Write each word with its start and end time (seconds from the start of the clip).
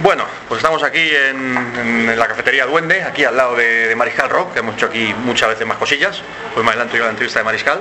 Bueno, 0.00 0.24
pues 0.46 0.58
estamos 0.58 0.84
aquí 0.84 1.00
en, 1.00 2.16
la 2.16 2.28
cafetería 2.28 2.66
Duende, 2.66 3.02
aquí 3.02 3.24
al 3.24 3.36
lado 3.36 3.56
de, 3.56 3.92
Mariscal 3.96 4.30
Rock, 4.30 4.52
que 4.52 4.60
hemos 4.60 4.76
hecho 4.76 4.86
aquí 4.86 5.12
muchas 5.24 5.48
veces 5.48 5.66
más 5.66 5.76
cosillas. 5.76 6.22
Pues 6.54 6.64
más 6.64 6.76
adelante 6.76 6.98
yo 6.98 7.04
la 7.04 7.10
entrevista 7.10 7.40
de 7.40 7.44
Mariscal, 7.44 7.80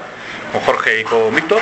con 0.52 0.62
Jorge 0.62 1.02
y 1.02 1.04
con 1.04 1.34
Víctor, 1.36 1.60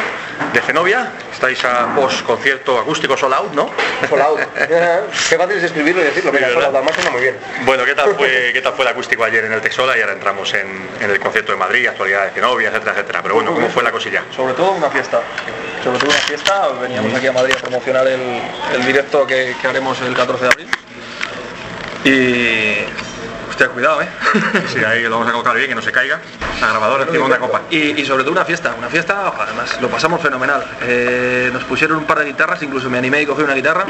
de 0.53 0.61
Zenobia. 0.61 1.11
Estáis 1.31 1.63
a 1.65 1.93
post 1.95 2.23
concierto 2.23 2.79
acústico 2.79 3.17
Sold 3.17 3.33
Out, 3.33 3.53
¿no? 3.53 3.69
Sold 4.09 4.21
out. 4.21 4.39
Qué 5.29 5.37
fácil 5.37 5.57
es 5.57 5.63
escribirlo 5.63 6.01
y 6.01 6.05
decirlo. 6.05 6.31
Mira, 6.31 6.49
Sí, 6.49 6.55
out, 6.55 6.63
además 6.65 6.93
suena 6.95 7.09
muy 7.11 7.21
bien. 7.21 7.37
Bueno, 7.65 7.83
¿qué 7.85 7.93
tal 7.95 8.15
fue, 8.15 8.49
qué 8.53 8.61
tal 8.61 8.73
fue 8.73 8.85
el 8.85 8.91
acústico 8.91 9.23
ayer 9.23 9.45
en 9.45 9.53
el 9.53 9.61
Texola? 9.61 9.97
Y 9.97 10.01
ahora 10.01 10.13
entramos 10.13 10.53
en, 10.53 10.89
en 11.01 11.09
el 11.09 11.19
concierto 11.19 11.51
de 11.51 11.57
Madrid, 11.57 11.87
actualidad 11.87 12.25
de 12.25 12.31
Zenobia, 12.31 12.69
etcétera, 12.69 12.91
etcétera. 12.93 13.21
Pero 13.21 13.35
bueno, 13.35 13.53
¿cómo 13.53 13.69
fue 13.69 13.83
la 13.83 13.91
cosilla? 13.91 14.23
Sobre 14.35 14.53
todo 14.53 14.71
una 14.71 14.89
fiesta. 14.89 15.21
Sobre 15.83 15.99
todo 15.99 16.09
una 16.09 16.19
fiesta. 16.19 16.67
Veníamos 16.81 17.13
aquí 17.13 17.27
a 17.27 17.31
Madrid 17.31 17.55
a 17.57 17.61
promocionar 17.61 18.07
el, 18.07 18.41
el 18.73 18.85
directo 18.85 19.25
que, 19.27 19.55
que 19.61 19.67
haremos 19.67 19.99
el 20.01 20.15
14 20.15 20.43
de 20.45 20.49
abril. 20.51 20.67
Y. 22.05 22.85
Hostia, 23.49 23.69
cuidado, 23.69 24.01
¿eh? 24.01 24.07
Sí, 24.73 24.83
ahí 24.83 25.03
lo 25.03 25.11
vamos 25.11 25.27
a 25.29 25.31
colocar 25.31 25.55
bien, 25.55 25.69
que 25.69 25.75
no 25.75 25.81
se 25.81 25.91
caiga. 25.91 26.19
La 26.61 26.67
grabadora 26.67 27.03
encima 27.03 27.19
de 27.25 27.31
una 27.31 27.37
copa. 27.39 27.61
Y, 27.69 27.99
y 28.01 28.05
sobre 28.05 28.23
todo 28.23 28.31
una 28.31 28.45
fiesta, 28.45 28.73
una 28.77 28.87
fiesta, 28.89 29.33
además 29.39 29.77
lo 29.81 29.89
pasamos 29.89 30.21
fenomenal. 30.21 30.63
Eh, 30.81 31.49
nos 31.51 31.63
pusieron 31.65 31.97
un 31.97 32.05
par 32.05 32.19
de 32.19 32.25
guitarras, 32.25 32.61
incluso 32.63 32.89
me 32.89 32.97
animé 32.97 33.21
y 33.21 33.25
cogí 33.25 33.41
una 33.43 33.53
guitarra. 33.53 33.85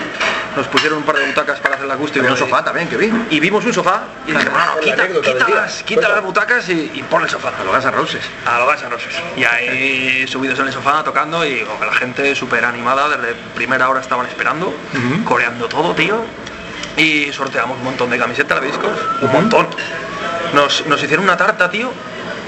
Nos 0.55 0.67
pusieron 0.67 0.97
un 0.99 1.03
par 1.03 1.17
de 1.17 1.25
butacas 1.27 1.59
para 1.59 1.75
hacer 1.75 1.87
la 1.87 1.93
acústica. 1.93 2.19
Había 2.21 2.31
un 2.31 2.37
y- 2.37 2.39
sofá 2.39 2.63
también, 2.63 2.87
que 2.89 2.97
vi. 2.97 3.11
Y 3.29 3.39
vimos 3.39 3.63
un 3.65 3.73
sofá 3.73 4.01
y 4.27 4.31
dije, 4.31 4.49
bueno, 4.49 4.65
La 4.75 4.81
quita, 4.81 5.07
quita 5.21 5.49
las, 5.49 5.83
quita 5.83 6.09
las 6.09 6.23
butacas 6.23 6.67
y, 6.69 6.91
y 6.93 7.03
pon 7.09 7.21
el 7.23 7.29
sofá. 7.29 7.49
A 7.59 7.63
los 7.63 7.71
Guns 7.83 7.93
Roses. 7.95 8.23
A 8.45 8.59
los 8.59 8.67
Guns 8.67 8.89
Roses. 8.89 9.15
Y 9.37 9.43
ahí 9.43 10.27
subidos 10.27 10.57
en 10.59 10.67
el 10.67 10.73
sofá 10.73 11.03
tocando 11.03 11.45
y 11.45 11.65
la 11.79 11.93
gente 11.93 12.33
súper 12.35 12.65
animada, 12.65 13.09
desde 13.09 13.35
primera 13.55 13.89
hora 13.89 14.01
estaban 14.01 14.25
esperando, 14.25 14.73
coreando 15.23 15.67
todo, 15.67 15.93
tío. 15.93 16.23
Y 16.97 17.31
sorteamos 17.33 17.77
un 17.77 17.83
montón 17.83 18.09
de 18.09 18.17
camisetas 18.17 18.59
de 18.61 18.67
discos, 18.67 18.91
un 19.21 19.31
montón. 19.31 19.67
Nos, 20.53 20.85
nos 20.87 21.03
hicieron 21.03 21.25
una 21.25 21.35
tarta, 21.35 21.69
tío, 21.69 21.91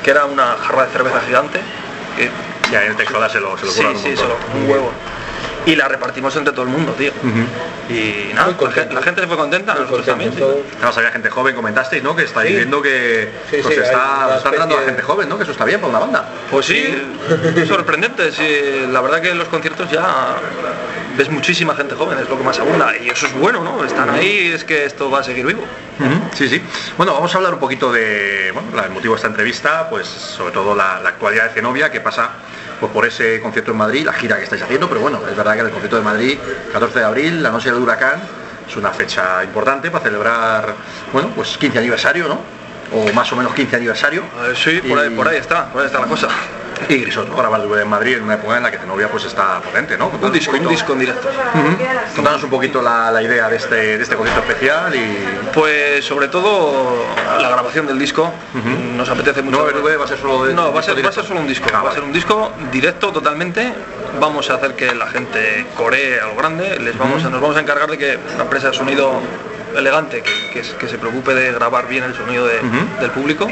que 0.07 0.11
era 0.11 0.23
una 0.23 0.55
jarra 0.55 0.85
de 0.85 0.91
cerveza 0.93 1.19
gigante. 1.19 1.59
que- 2.15 2.31
Y 2.71 2.75
ahí 2.75 2.85
en 2.87 2.91
el 2.93 2.97
se 3.29 3.41
lo, 3.41 3.57
se 3.57 3.65
lo 3.65 3.71
sí, 3.73 3.83
un 3.83 3.97
sí, 3.97 4.07
montón. 4.07 4.15
solo 4.17 4.37
un 4.55 4.69
huevo. 4.69 4.91
Y 5.65 5.75
la 5.75 5.89
repartimos 5.89 6.33
entre 6.37 6.53
todo 6.53 6.63
el 6.63 6.69
mundo, 6.69 6.93
tío. 6.93 7.11
Y 7.89 8.31
nada, 8.33 8.55
la, 8.57 8.71
gente, 8.71 8.93
la 8.93 9.01
gente 9.01 9.19
se 9.21 9.27
fue 9.27 9.35
contenta, 9.35 9.73
Muy 9.73 9.81
nosotros 9.83 10.05
también. 10.05 10.31
sí. 10.33 10.41
había 10.97 11.11
gente 11.11 11.29
joven, 11.29 11.55
comentasteis, 11.55 12.01
¿no? 12.03 12.15
Que 12.15 12.23
estáis 12.23 12.51
Sí. 12.51 12.55
viendo 12.55 12.81
que 12.81 13.33
Sí, 13.51 13.57
pues 13.61 13.77
está, 13.79 14.35
está 14.37 14.49
entrando 14.49 14.77
la 14.77 14.83
gente 14.83 15.01
joven, 15.01 15.27
¿no? 15.27 15.35
Que 15.35 15.43
eso 15.43 15.51
está 15.51 15.65
bien 15.65 15.81
para 15.81 15.89
una 15.89 15.99
banda. 15.99 16.25
Pues 16.49 16.65
sí, 16.65 16.95
sorprendente. 17.67 18.31
sí. 18.31 18.87
La 18.89 19.01
verdad 19.01 19.21
que 19.21 19.33
los 19.35 19.49
conciertos 19.49 19.89
ya 19.91 20.37
ves 21.17 21.29
muchísima 21.29 21.75
gente 21.75 21.95
joven, 21.95 22.19
es 22.19 22.29
lo 22.29 22.37
que 22.37 22.43
más 22.43 22.59
abunda. 22.59 22.95
Y 22.95 23.09
eso 23.09 23.25
es 23.25 23.33
bueno, 23.33 23.63
¿no? 23.63 23.83
Están 23.83 24.09
ahí, 24.09 24.51
es 24.53 24.63
que 24.63 24.85
esto 24.85 25.09
va 25.09 25.19
a 25.19 25.23
seguir 25.23 25.45
vivo. 25.45 25.63
Sí, 26.35 26.47
sí. 26.47 26.61
Bueno, 26.95 27.13
vamos 27.13 27.33
a 27.33 27.37
hablar 27.37 27.55
un 27.55 27.59
poquito 27.59 27.91
de, 27.91 28.51
bueno, 28.53 28.83
el 28.83 28.91
motivo 28.91 29.15
de 29.15 29.17
esta 29.17 29.27
entrevista, 29.27 29.89
pues 29.89 30.07
sobre 30.07 30.53
todo 30.53 30.75
la, 30.75 30.99
la 31.01 31.09
actualidad 31.09 31.45
de 31.45 31.49
Zenobia, 31.49 31.91
que 31.91 31.99
pasa 31.99 32.29
pues, 32.79 32.91
por 32.91 33.05
ese 33.05 33.41
concierto 33.41 33.71
en 33.71 33.77
Madrid, 33.77 34.05
la 34.05 34.13
gira 34.13 34.37
que 34.37 34.43
estáis 34.43 34.61
haciendo, 34.61 34.87
pero 34.87 35.01
bueno, 35.01 35.19
es 35.29 35.35
verdad 35.35 35.55
que 35.55 35.61
el 35.61 35.69
concierto 35.71 35.97
de 35.97 36.03
Madrid, 36.03 36.37
14 36.71 36.99
de 36.99 37.05
abril, 37.05 37.43
la 37.43 37.49
noche 37.49 37.71
del 37.71 37.81
huracán, 37.81 38.21
es 38.67 38.75
una 38.75 38.91
fecha 38.91 39.43
importante 39.43 39.89
para 39.89 40.03
celebrar, 40.03 40.75
bueno, 41.11 41.31
pues 41.35 41.57
15 41.57 41.79
aniversario, 41.79 42.27
¿no? 42.27 42.56
O 42.93 43.11
más 43.13 43.31
o 43.31 43.35
menos 43.35 43.53
15 43.53 43.75
aniversario. 43.75 44.21
Eh, 44.23 44.53
sí, 44.55 44.81
por 44.87 44.97
ahí, 44.99 45.07
Y- 45.11 45.15
por 45.15 45.27
ahí 45.27 45.37
está, 45.37 45.65
por 45.65 45.81
ahí 45.81 45.87
está 45.87 45.99
la 45.99 46.07
cosa. 46.07 46.27
Y 46.89 46.97
Grisot, 46.99 47.35
grabar 47.35 47.59
DVD 47.63 47.81
en 47.81 47.87
Madrid 47.89 48.17
en 48.17 48.23
una 48.23 48.35
época 48.35 48.55
en 48.57 48.61
la 48.63 48.69
que 48.69 48.77
Zenobia 48.77 49.09
pues 49.09 49.25
está 49.25 49.59
potente, 49.61 49.97
¿no? 49.97 50.09
Un 50.09 50.31
disco, 50.31 50.55
un 50.55 50.67
disco 50.67 50.93
en 50.93 50.99
directo. 50.99 51.27
Contanos 52.15 52.43
un 52.43 52.51
poquito 52.51 52.83
la, 52.83 53.09
la 53.09 53.21
idea 53.23 53.49
de 53.49 53.55
este, 53.57 53.97
de 53.97 54.03
este 54.03 54.15
concierto 54.15 54.47
especial 54.47 54.95
y... 54.95 55.17
Pues 55.55 56.05
sobre 56.05 56.27
todo 56.27 57.03
la 57.41 57.49
grabación 57.49 57.87
del 57.87 57.97
disco 57.97 58.31
nos 58.95 59.09
apetece 59.09 59.41
mucho. 59.41 59.57
No 59.57 59.83
va 59.83 59.91
a 59.93 59.97
va 59.97 60.07
ser 60.07 60.19
solo 60.19 60.45
de- 60.45 60.53
No, 60.53 60.71
va 60.71 60.79
a 60.79 60.83
ser, 60.83 60.93
disco 60.95 61.07
va 61.07 61.09
a 61.09 61.13
ser 61.13 61.23
directo. 61.23 61.27
solo 61.27 61.39
un 61.39 61.47
disco. 61.47 61.67
Ah, 61.73 61.81
va 61.81 61.89
a 61.89 61.93
ser 61.95 62.03
un 62.03 62.13
disco 62.13 62.51
directo 62.71 63.11
totalmente. 63.11 63.73
Vamos 64.19 64.47
a 64.51 64.53
hacer 64.53 64.75
que 64.75 64.93
la 64.93 65.07
gente 65.07 65.65
coree 65.75 66.19
a 66.21 66.27
lo 66.27 66.35
grande. 66.35 66.79
Les 66.79 66.95
vamos 66.95 67.25
a, 67.25 67.29
nos 67.31 67.41
vamos 67.41 67.57
a 67.57 67.61
encargar 67.61 67.89
de 67.89 67.97
que 67.97 68.19
una 68.35 68.43
empresa 68.43 68.67
de 68.69 68.73
sonido 68.77 69.13
elegante 69.77 70.21
que, 70.21 70.49
que 70.51 70.59
es- 70.61 70.73
que 70.73 70.87
se 70.87 70.97
preocupe 70.97 71.33
de 71.33 71.51
grabar 71.53 71.87
bien 71.87 72.03
el 72.03 72.15
sonido 72.15 72.45
de- 72.47 72.59
del 72.99 73.11
público 73.11 73.47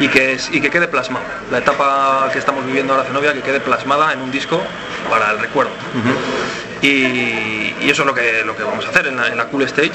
y 0.00 0.08
que, 0.08 0.32
es- 0.32 0.48
y 0.52 0.60
que 0.60 0.70
quede 0.70 0.88
plasmado. 0.88 1.24
La 1.50 1.58
etapa 1.58 2.28
que 2.32 2.38
estamos 2.38 2.64
viviendo 2.66 2.92
ahora 2.94 3.04
Zenobia 3.06 3.32
que 3.34 3.40
quede 3.42 3.60
plasmada 3.60 4.12
en 4.12 4.20
un 4.22 4.30
disco 4.30 4.60
para 5.10 5.30
el 5.32 5.38
recuerdo. 5.38 5.70
y, 6.82 7.74
y 7.80 7.90
eso 7.90 8.02
es 8.02 8.06
lo 8.06 8.14
que, 8.14 8.42
lo 8.44 8.56
que 8.56 8.62
vamos 8.62 8.84
a 8.86 8.90
hacer 8.90 9.06
en 9.08 9.16
la, 9.16 9.28
en 9.28 9.36
la 9.36 9.46
Cool 9.46 9.62
Stage. 9.62 9.92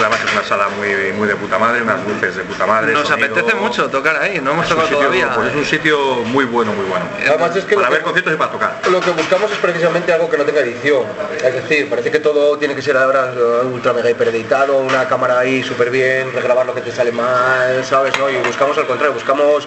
Además 0.00 0.20
es 0.24 0.32
una 0.32 0.44
sala 0.44 0.68
muy, 0.68 1.12
muy 1.12 1.28
de 1.28 1.36
puta 1.36 1.58
madre, 1.58 1.82
unas 1.82 2.04
luces 2.06 2.36
de 2.36 2.42
puta 2.44 2.66
madre. 2.66 2.92
Nos 2.92 3.08
sonido- 3.08 3.34
apetece 3.34 3.54
mucho 3.56 3.88
tocar 3.88 4.16
ahí, 4.22 4.40
no 4.40 4.52
hemos 4.52 4.68
tocado 4.68 4.86
sitio- 4.88 4.98
todavía. 4.98 5.30
pues 5.34 5.48
es 5.48 5.54
un 5.56 5.64
sitio 5.64 5.98
muy 6.26 6.44
bueno, 6.44 6.72
muy 6.72 6.84
bueno. 6.86 7.04
Además 7.28 7.56
es 7.56 7.64
que 7.64 7.74
para 7.76 7.88
ver 7.90 7.98
que- 7.98 8.04
conciertos 8.04 8.34
y 8.34 8.36
para 8.36 8.50
tocar. 8.50 8.80
Lo 8.90 9.00
que 9.00 9.10
buscamos 9.10 9.50
es 9.50 9.58
precisamente 9.58 10.12
algo 10.12 10.28
que 10.30 10.38
no 10.38 10.44
tenga 10.44 10.60
edición. 10.60 11.04
Es 11.42 11.54
decir, 11.54 11.88
parece 11.88 12.10
que 12.10 12.20
todo 12.20 12.58
tiene 12.58 12.74
que 12.74 12.82
ser 12.82 12.96
ahora 12.96 13.32
eh, 13.36 13.66
ultra 13.66 13.92
mega 13.92 14.10
hipereditado, 14.10 14.78
una 14.78 15.06
cámara 15.08 15.38
ahí 15.38 15.62
súper 15.62 15.90
bien, 15.90 16.32
regrabar 16.32 16.66
lo 16.66 16.74
que 16.74 16.80
te 16.80 16.92
sale 16.92 17.12
mal, 17.12 17.84
¿sabes? 17.84 18.16
¿no? 18.18 18.28
Y 18.30 18.36
buscamos 18.38 18.76
al 18.78 18.86
contrario, 18.86 19.14
buscamos 19.14 19.66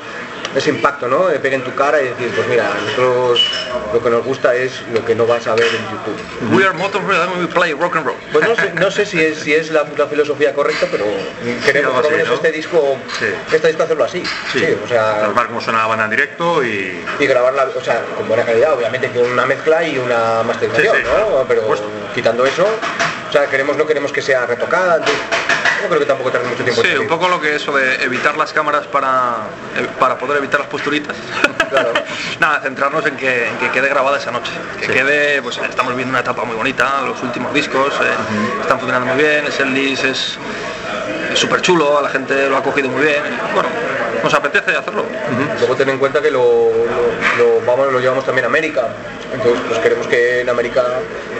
ese 0.55 0.69
impacto, 0.69 1.07
¿no? 1.07 1.27
De 1.27 1.39
pegar 1.39 1.59
en 1.59 1.65
tu 1.65 1.75
cara 1.75 2.01
y 2.01 2.05
decir, 2.05 2.31
pues 2.35 2.47
mira, 2.47 2.69
nosotros 2.83 3.67
lo 3.93 4.01
que 4.01 4.09
nos 4.09 4.23
gusta 4.23 4.55
es 4.55 4.81
lo 4.93 5.05
que 5.05 5.13
no 5.13 5.25
vas 5.27 5.45
a 5.47 5.53
ver 5.55 5.67
en 5.67 5.83
YouTube. 5.91 6.55
We 6.55 6.63
are 6.65 6.73
and 6.77 7.39
we 7.39 7.47
play 7.47 7.73
rock 7.73 7.95
and 7.97 8.05
roll. 8.05 8.15
Pues 8.31 8.47
no 8.47 8.55
sé, 8.55 8.71
no 8.73 8.89
sé 8.89 9.05
si 9.05 9.19
es, 9.21 9.39
si 9.39 9.53
es 9.53 9.71
la, 9.71 9.85
la 9.97 10.07
filosofía 10.17 10.51
correcta, 10.53 10.87
pero 10.91 11.05
queremos 11.63 11.93
por 11.93 12.01
lo 12.01 12.07
así, 12.07 12.11
menos 12.15 12.27
¿no? 12.29 12.33
este 12.35 12.51
disco, 12.51 12.97
Sí. 13.19 13.25
este 13.53 13.67
disco 13.67 13.83
hacerlo 13.83 14.03
así. 14.03 14.23
Sí, 14.51 14.65
o 14.83 14.87
sea, 14.87 15.29
suena 15.61 15.79
la 15.79 15.87
banda 15.87 16.05
en 16.05 16.11
directo 16.11 16.63
y... 16.63 17.03
y 17.19 17.27
grabarla, 17.27 17.67
o 17.75 17.83
sea, 17.83 18.01
con 18.17 18.27
buena 18.27 18.43
calidad, 18.43 18.73
obviamente 18.73 19.09
con 19.11 19.29
una 19.31 19.45
mezcla 19.45 19.83
y 19.83 19.97
una 19.99 20.41
masterización, 20.43 20.95
Sí, 20.95 21.01
sí, 21.03 21.07
¿no? 21.07 21.45
Pero 21.47 21.61
quitando 22.15 22.45
eso, 22.47 22.65
o 23.29 23.31
sea, 23.31 23.45
queremos 23.45 23.77
no 23.77 23.85
queremos 23.85 24.11
que 24.11 24.21
sea 24.23 24.45
retocada, 24.47 24.95
entonces, 24.97 25.21
creo 25.87 25.99
que 25.99 26.05
tampoco 26.05 26.31
mucho 26.49 26.63
tiempo. 26.63 26.81
Sí, 26.81 26.97
un 26.97 27.07
poco 27.07 27.27
lo 27.29 27.39
que 27.41 27.55
eso 27.55 27.71
de 27.75 28.03
evitar 28.03 28.37
las 28.37 28.51
cámaras 28.53 28.85
para, 28.87 29.35
eh, 29.77 29.87
para 29.99 30.17
poder 30.17 30.37
evitar 30.37 30.59
las 30.59 30.69
posturitas. 30.69 31.15
Claro. 31.67 31.91
Nada, 32.39 32.61
centrarnos 32.61 33.05
en 33.07 33.17
que, 33.17 33.49
en 33.49 33.57
que 33.57 33.69
quede 33.71 33.89
grabada 33.89 34.17
esa 34.17 34.31
noche. 34.31 34.51
Que 34.79 34.87
quede, 34.87 35.41
pues 35.41 35.57
estamos 35.57 35.93
viendo 35.97 36.11
una 36.11 36.21
etapa 36.21 36.45
muy 36.45 36.55
bonita, 36.55 37.01
los 37.05 37.21
últimos 37.23 37.53
discos 37.53 37.93
eh, 37.95 38.61
están 38.61 38.79
funcionando 38.79 39.13
muy 39.13 39.21
bien, 39.21 39.45
el 39.45 39.51
setlist 39.51 40.05
es 40.05 40.37
es 41.33 41.37
súper 41.39 41.61
chulo, 41.61 41.99
a 41.99 42.01
la 42.01 42.09
gente 42.09 42.47
lo 42.49 42.55
ha 42.55 42.63
cogido 42.63 42.87
muy 42.89 43.01
bien. 43.03 43.21
Bueno, 43.53 43.67
nos 44.23 44.33
apetece 44.33 44.77
hacerlo. 44.77 45.03
Luego 45.59 45.75
ten 45.75 45.89
en 45.89 45.97
cuenta 45.99 46.21
que 46.21 46.31
lo, 46.31 46.39
lo, 46.41 47.37
lo- 47.59 47.65
vamos, 47.65 47.91
lo 47.91 47.99
llevamos 47.99 48.25
también 48.25 48.45
a 48.45 48.47
América. 48.47 48.87
Entonces, 49.33 49.59
pues 49.67 49.79
queremos 49.79 50.07
que 50.07 50.39
en 50.41 50.49
América 50.49 50.83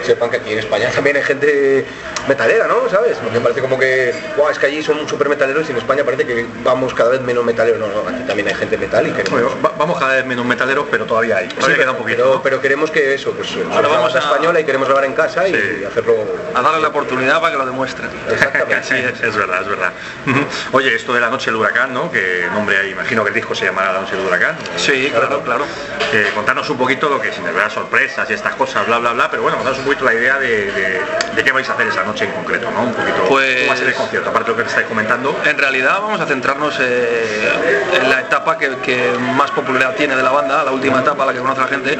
sepan 0.08 0.30
que 0.30 0.36
aquí 0.38 0.52
en 0.52 0.58
España 0.58 0.90
también 0.94 1.16
hay 1.16 1.22
gente 1.22 1.84
metalera, 2.26 2.66
¿no? 2.66 2.88
¿Sabes? 2.90 3.18
Porque 3.22 3.40
parece 3.40 3.60
como 3.60 3.78
que, 3.78 4.14
"Buah, 4.36 4.50
es 4.52 4.58
que 4.58 4.66
allí 4.66 4.82
son 4.82 5.08
súper 5.08 5.28
metaleros 5.28 5.68
y 5.68 5.72
en 5.72 5.78
España 5.78 6.04
parece 6.04 6.26
que 6.26 6.46
vamos 6.64 6.94
cada 6.94 7.10
vez 7.10 7.20
menos 7.20 7.44
metaleros. 7.44 7.78
No, 7.80 7.86
no, 7.88 8.08
aquí 8.08 8.24
también 8.26 8.48
hay 8.48 8.54
gente 8.54 8.76
metal 8.78 9.06
y 9.06 9.10
queremos... 9.12 9.40
Bueno, 9.42 9.62
va- 9.64 9.72
vamos 9.78 9.98
cada 9.98 10.14
vez 10.16 10.24
menos 10.26 10.44
metaleros, 10.44 10.86
pero 10.90 11.04
todavía 11.06 11.36
hay. 11.38 11.48
Todavía 11.48 11.76
Sí, 11.76 11.80
queda 11.82 11.90
un 11.92 11.98
poquito. 11.98 12.16
pero, 12.22 12.34
¿no? 12.34 12.42
pero 12.42 12.60
queremos 12.60 12.90
que 12.90 13.14
eso, 13.14 13.32
pues 13.32 13.48
Ahora 13.72 13.88
vamos 13.88 14.14
a- 14.14 14.18
española 14.18 14.60
y 14.60 14.64
queremos 14.64 14.88
grabar 14.88 15.04
en 15.04 15.12
casa 15.14 15.46
y 15.48 15.84
hacerlo... 15.86 16.14
A 16.54 16.62
darle 16.62 16.80
la 16.80 16.88
oportunidad 16.88 17.40
para 17.40 17.52
que 17.52 17.58
lo 17.58 17.66
demuestren. 17.66 18.08
Exactamente. 18.30 18.78
Es. 18.88 19.20
es 19.22 19.36
verdad, 19.36 19.62
es 19.62 19.68
verdad. 19.68 19.92
Oye, 20.72 20.94
esto 20.94 21.12
de 21.12 21.20
la 21.20 21.28
noche 21.30 21.46
del 21.50 21.56
huracán, 21.56 21.92
¿no? 21.92 22.10
Que 22.10 22.46
nombre 22.52 22.78
ahí, 22.78 22.90
imagino 22.90 23.22
que 23.22 23.28
el 23.28 23.34
disco 23.34 23.54
se 23.54 23.64
llamará 23.66 23.92
La 23.92 24.00
noche 24.00 24.16
del 24.16 24.24
huracán. 24.26 24.56
Sí, 24.76 25.10
claro, 25.14 25.40
claro. 25.42 25.64
Eh, 26.12 26.30
contarnos 26.34 26.68
un 26.70 26.78
poquito 26.78 27.08
lo 27.08 27.20
que 27.20 27.32
sin 27.32 27.44
verdad 27.44 27.70
sorpresas 27.70 28.28
y 28.30 28.34
estas 28.34 28.54
cosas, 28.54 28.86
bla 28.86 28.98
bla 28.98 29.12
bla, 29.12 29.30
pero 29.30 29.42
bueno, 29.42 29.56
contarnos 29.58 29.80
un 29.80 29.84
poquito 29.86 29.97
la 30.02 30.14
idea 30.14 30.38
de, 30.38 30.70
de- 30.72 31.00
de 31.34 31.44
qué 31.44 31.52
vais 31.52 31.68
a 31.68 31.72
hacer 31.74 31.86
esa 31.86 32.02
noche 32.04 32.24
en 32.24 32.32
concreto, 32.32 32.70
¿no? 32.70 32.82
Un 32.82 32.92
poquito, 32.94 33.24
Pues- 33.28 33.56
¿cómo 33.56 33.68
va 33.68 33.74
a 33.74 33.76
ser 33.76 33.88
el 33.88 33.94
concierto? 33.94 34.30
Aparte 34.30 34.50
de 34.52 34.56
lo 34.56 34.62
que 34.64 34.68
estáis 34.68 34.86
comentando. 34.86 35.38
En 35.44 35.58
realidad 35.58 35.98
vamos 36.00 36.20
a 36.20 36.26
centrarnos 36.26 36.76
eh, 36.80 37.52
en 38.00 38.10
la 38.10 38.20
etapa 38.20 38.58
que, 38.58 38.76
que 38.78 39.12
más 39.36 39.50
popularidad 39.52 39.94
tiene 39.94 40.16
de 40.16 40.22
la 40.22 40.30
banda, 40.30 40.64
la 40.64 40.72
última 40.72 41.00
etapa, 41.00 41.24
la 41.26 41.32
que 41.32 41.38
conoce 41.40 41.60
la 41.60 41.66
gente. 41.68 41.98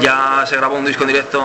Ya 0.00 0.44
se 0.46 0.56
grabó 0.56 0.76
un 0.76 0.84
disco 0.84 1.02
en 1.04 1.08
directo 1.08 1.42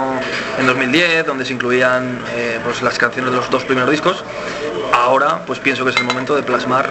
en 0.60 0.66
2010, 0.68 1.26
donde 1.26 1.46
se 1.46 1.54
incluían 1.54 2.22
eh, 2.36 2.60
pues, 2.64 2.82
las 2.82 2.98
canciones 2.98 3.32
de 3.32 3.38
los 3.38 3.50
dos 3.50 3.64
primeros 3.66 3.90
discos. 3.92 4.24
Ahora, 4.98 5.42
pues 5.46 5.60
pienso 5.60 5.84
que 5.84 5.92
es 5.92 5.96
el 5.98 6.04
momento 6.04 6.36
de 6.36 6.42
plasmar 6.42 6.90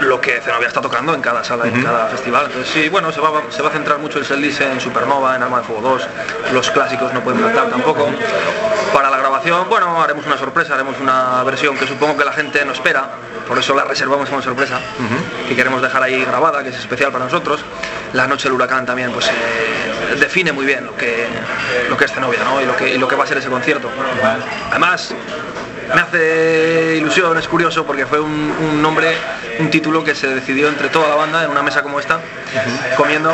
lo 0.00 0.20
que 0.20 0.40
Zenobia 0.40 0.68
está 0.68 0.80
tocando 0.80 1.12
en 1.12 1.20
cada 1.20 1.42
sala, 1.42 1.66
en 1.66 1.82
cada 1.82 2.06
festival. 2.06 2.46
Entonces, 2.46 2.72
sí, 2.72 2.88
bueno, 2.88 3.10
se 3.10 3.20
va, 3.20 3.30
se 3.50 3.62
va 3.62 3.68
a 3.68 3.72
centrar 3.72 3.98
mucho 3.98 4.20
el 4.20 4.24
setlist 4.24 4.60
en 4.60 4.80
Supernova, 4.80 5.34
en 5.34 5.42
Arma 5.42 5.58
de 5.58 5.64
Fuego 5.64 5.82
2, 5.82 6.08
los 6.52 6.70
clásicos 6.70 7.12
no 7.12 7.20
pueden 7.20 7.40
faltar 7.40 7.68
tampoco. 7.68 8.08
Para 8.94 9.10
la 9.10 9.18
grabación, 9.18 9.68
bueno, 9.68 10.00
haremos 10.00 10.24
una 10.24 10.38
sorpresa, 10.38 10.74
haremos 10.74 11.00
una 11.00 11.42
versión 11.42 11.76
que 11.76 11.86
supongo 11.86 12.16
que 12.16 12.24
la 12.24 12.32
gente 12.32 12.64
no 12.64 12.72
espera, 12.72 13.08
por 13.48 13.58
eso 13.58 13.74
la 13.74 13.84
reservamos 13.84 14.28
como 14.28 14.40
sorpresa, 14.40 14.78
que 15.48 15.56
queremos 15.56 15.82
dejar 15.82 16.02
ahí 16.02 16.24
grabada, 16.24 16.62
que 16.62 16.68
es 16.68 16.78
especial 16.78 17.10
para 17.10 17.24
nosotros. 17.24 17.60
La 18.12 18.26
noche 18.26 18.44
del 18.44 18.52
huracán 18.52 18.86
también, 18.86 19.10
pues 19.10 19.26
eh, 19.26 20.16
define 20.18 20.52
muy 20.52 20.64
bien 20.64 20.86
lo 20.86 20.96
que, 20.96 21.26
lo 21.88 21.96
que 21.96 22.04
es 22.04 22.12
Zenobia, 22.12 22.44
¿no? 22.44 22.60
Y 22.60 22.66
lo 22.66 22.76
que, 22.76 22.94
y 22.94 22.98
lo 22.98 23.08
que 23.08 23.16
va 23.16 23.24
a 23.24 23.26
ser 23.26 23.38
ese 23.38 23.48
concierto. 23.48 23.90
Además, 24.70 25.14
me 25.94 26.00
hace 26.00 26.96
ilusión, 26.96 27.36
es 27.38 27.48
curioso, 27.48 27.84
porque 27.84 28.06
fue 28.06 28.20
un, 28.20 28.30
un 28.30 28.82
nombre, 28.82 29.16
un 29.58 29.70
título 29.70 30.04
que 30.04 30.14
se 30.14 30.28
decidió 30.28 30.68
entre 30.68 30.88
toda 30.88 31.08
la 31.08 31.14
banda 31.14 31.44
en 31.44 31.50
una 31.50 31.62
mesa 31.62 31.82
como 31.82 32.00
esta, 32.00 32.20
comiendo, 32.96 33.32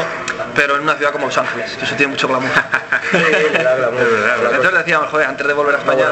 pero 0.54 0.76
en 0.76 0.82
una 0.82 0.94
ciudad 0.94 1.12
como 1.12 1.26
Los 1.26 1.38
Ángeles, 1.38 1.76
que 1.76 1.84
eso 1.84 1.94
tiene 1.96 2.12
mucho 2.12 2.28
glamour. 2.28 2.50
la 3.62 3.76
glamour. 3.76 4.02
Entonces 4.52 4.78
decíamos, 4.78 5.10
joder, 5.10 5.28
antes 5.28 5.46
de 5.46 5.52
volver 5.52 5.74
a 5.74 5.78
España, 5.78 6.06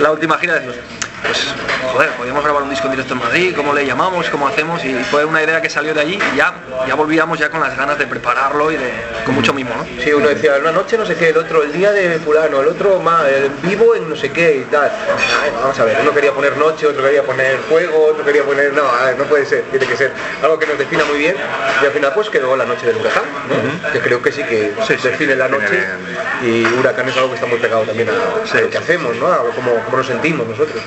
la 0.00 0.10
última 0.10 0.38
gira 0.38 0.54
decimos, 0.54 0.76
pues 1.24 1.46
joder, 1.92 2.10
podríamos 2.10 2.44
grabar 2.44 2.62
un 2.62 2.70
disco 2.70 2.86
en 2.86 2.92
directo 2.92 3.14
en 3.14 3.20
Madrid, 3.20 3.52
cómo 3.56 3.72
le 3.72 3.84
llamamos, 3.86 4.28
cómo 4.30 4.46
hacemos, 4.48 4.84
y 4.84 4.94
fue 5.10 5.24
una 5.24 5.42
idea 5.42 5.60
que 5.60 5.68
salió 5.70 5.94
de 5.94 6.00
allí 6.00 6.18
y 6.32 6.36
ya, 6.36 6.54
ya 6.86 6.94
volvíamos 6.94 7.38
ya 7.38 7.50
con 7.50 7.60
las 7.60 7.76
ganas 7.76 7.98
de 7.98 8.06
prepararlo 8.06 8.70
y 8.70 8.76
de, 8.76 8.90
con 9.24 9.34
mucho 9.34 9.52
mimo, 9.52 9.70
¿no? 9.74 9.84
Sí, 10.02 10.12
uno 10.12 10.28
decía, 10.28 10.56
una 10.60 10.72
noche 10.72 10.96
no 10.96 11.04
sé 11.06 11.16
qué, 11.16 11.30
el 11.30 11.36
otro, 11.36 11.62
el 11.62 11.72
día 11.72 11.92
de 11.92 12.18
fulano, 12.20 12.60
el 12.60 12.68
otro 12.68 13.00
más, 13.00 13.26
el 13.28 13.50
vivo 13.62 13.94
en 13.94 14.08
no 14.08 14.16
sé 14.16 14.30
qué 14.30 14.56
y 14.58 14.70
tal. 14.70 14.90
Ay, 15.42 15.50
vamos 15.60 15.78
a 15.78 15.84
ver, 15.84 15.98
uno 16.00 16.12
quería 16.12 16.32
poner 16.32 16.56
noche, 16.56 16.86
otro 16.86 17.02
quería 17.02 17.22
poner 17.22 17.58
fuego, 17.68 18.06
otro 18.10 18.24
quería 18.24 18.44
poner. 18.44 18.72
No, 18.72 18.86
a 18.88 19.06
ver, 19.06 19.18
no 19.18 19.24
puede 19.24 19.44
ser, 19.44 19.62
tiene 19.70 19.86
que 19.86 19.96
ser 19.96 20.12
algo 20.42 20.58
que 20.58 20.66
nos 20.66 20.78
defina 20.78 21.04
muy 21.04 21.18
bien. 21.18 21.36
Y 21.82 21.86
al 21.86 21.92
final 21.92 22.12
pues 22.14 22.30
quedó 22.30 22.56
la 22.56 22.64
noche 22.64 22.86
del 22.86 22.96
huracán, 22.96 23.24
¿no? 23.48 23.92
que 23.92 24.00
creo 24.00 24.22
que 24.22 24.32
sí 24.32 24.42
que 24.44 24.72
define 25.02 25.36
la 25.36 25.48
noche. 25.48 25.84
Y 26.42 26.64
huracán 26.64 27.08
es 27.08 27.16
algo 27.16 27.28
que 27.30 27.34
está 27.36 27.46
muy 27.46 27.58
pegado 27.58 27.82
también 27.82 28.08
a, 28.08 28.12
a 28.12 28.46
Sí, 28.46 28.58
lo 28.60 28.70
que 28.70 28.76
sí, 28.78 28.82
hacemos, 28.82 29.16
¿no? 29.16 29.26
A 29.26 29.38
cómo, 29.54 29.82
cómo 29.84 29.96
nos 29.96 30.06
sentimos 30.06 30.46
nosotros. 30.46 30.82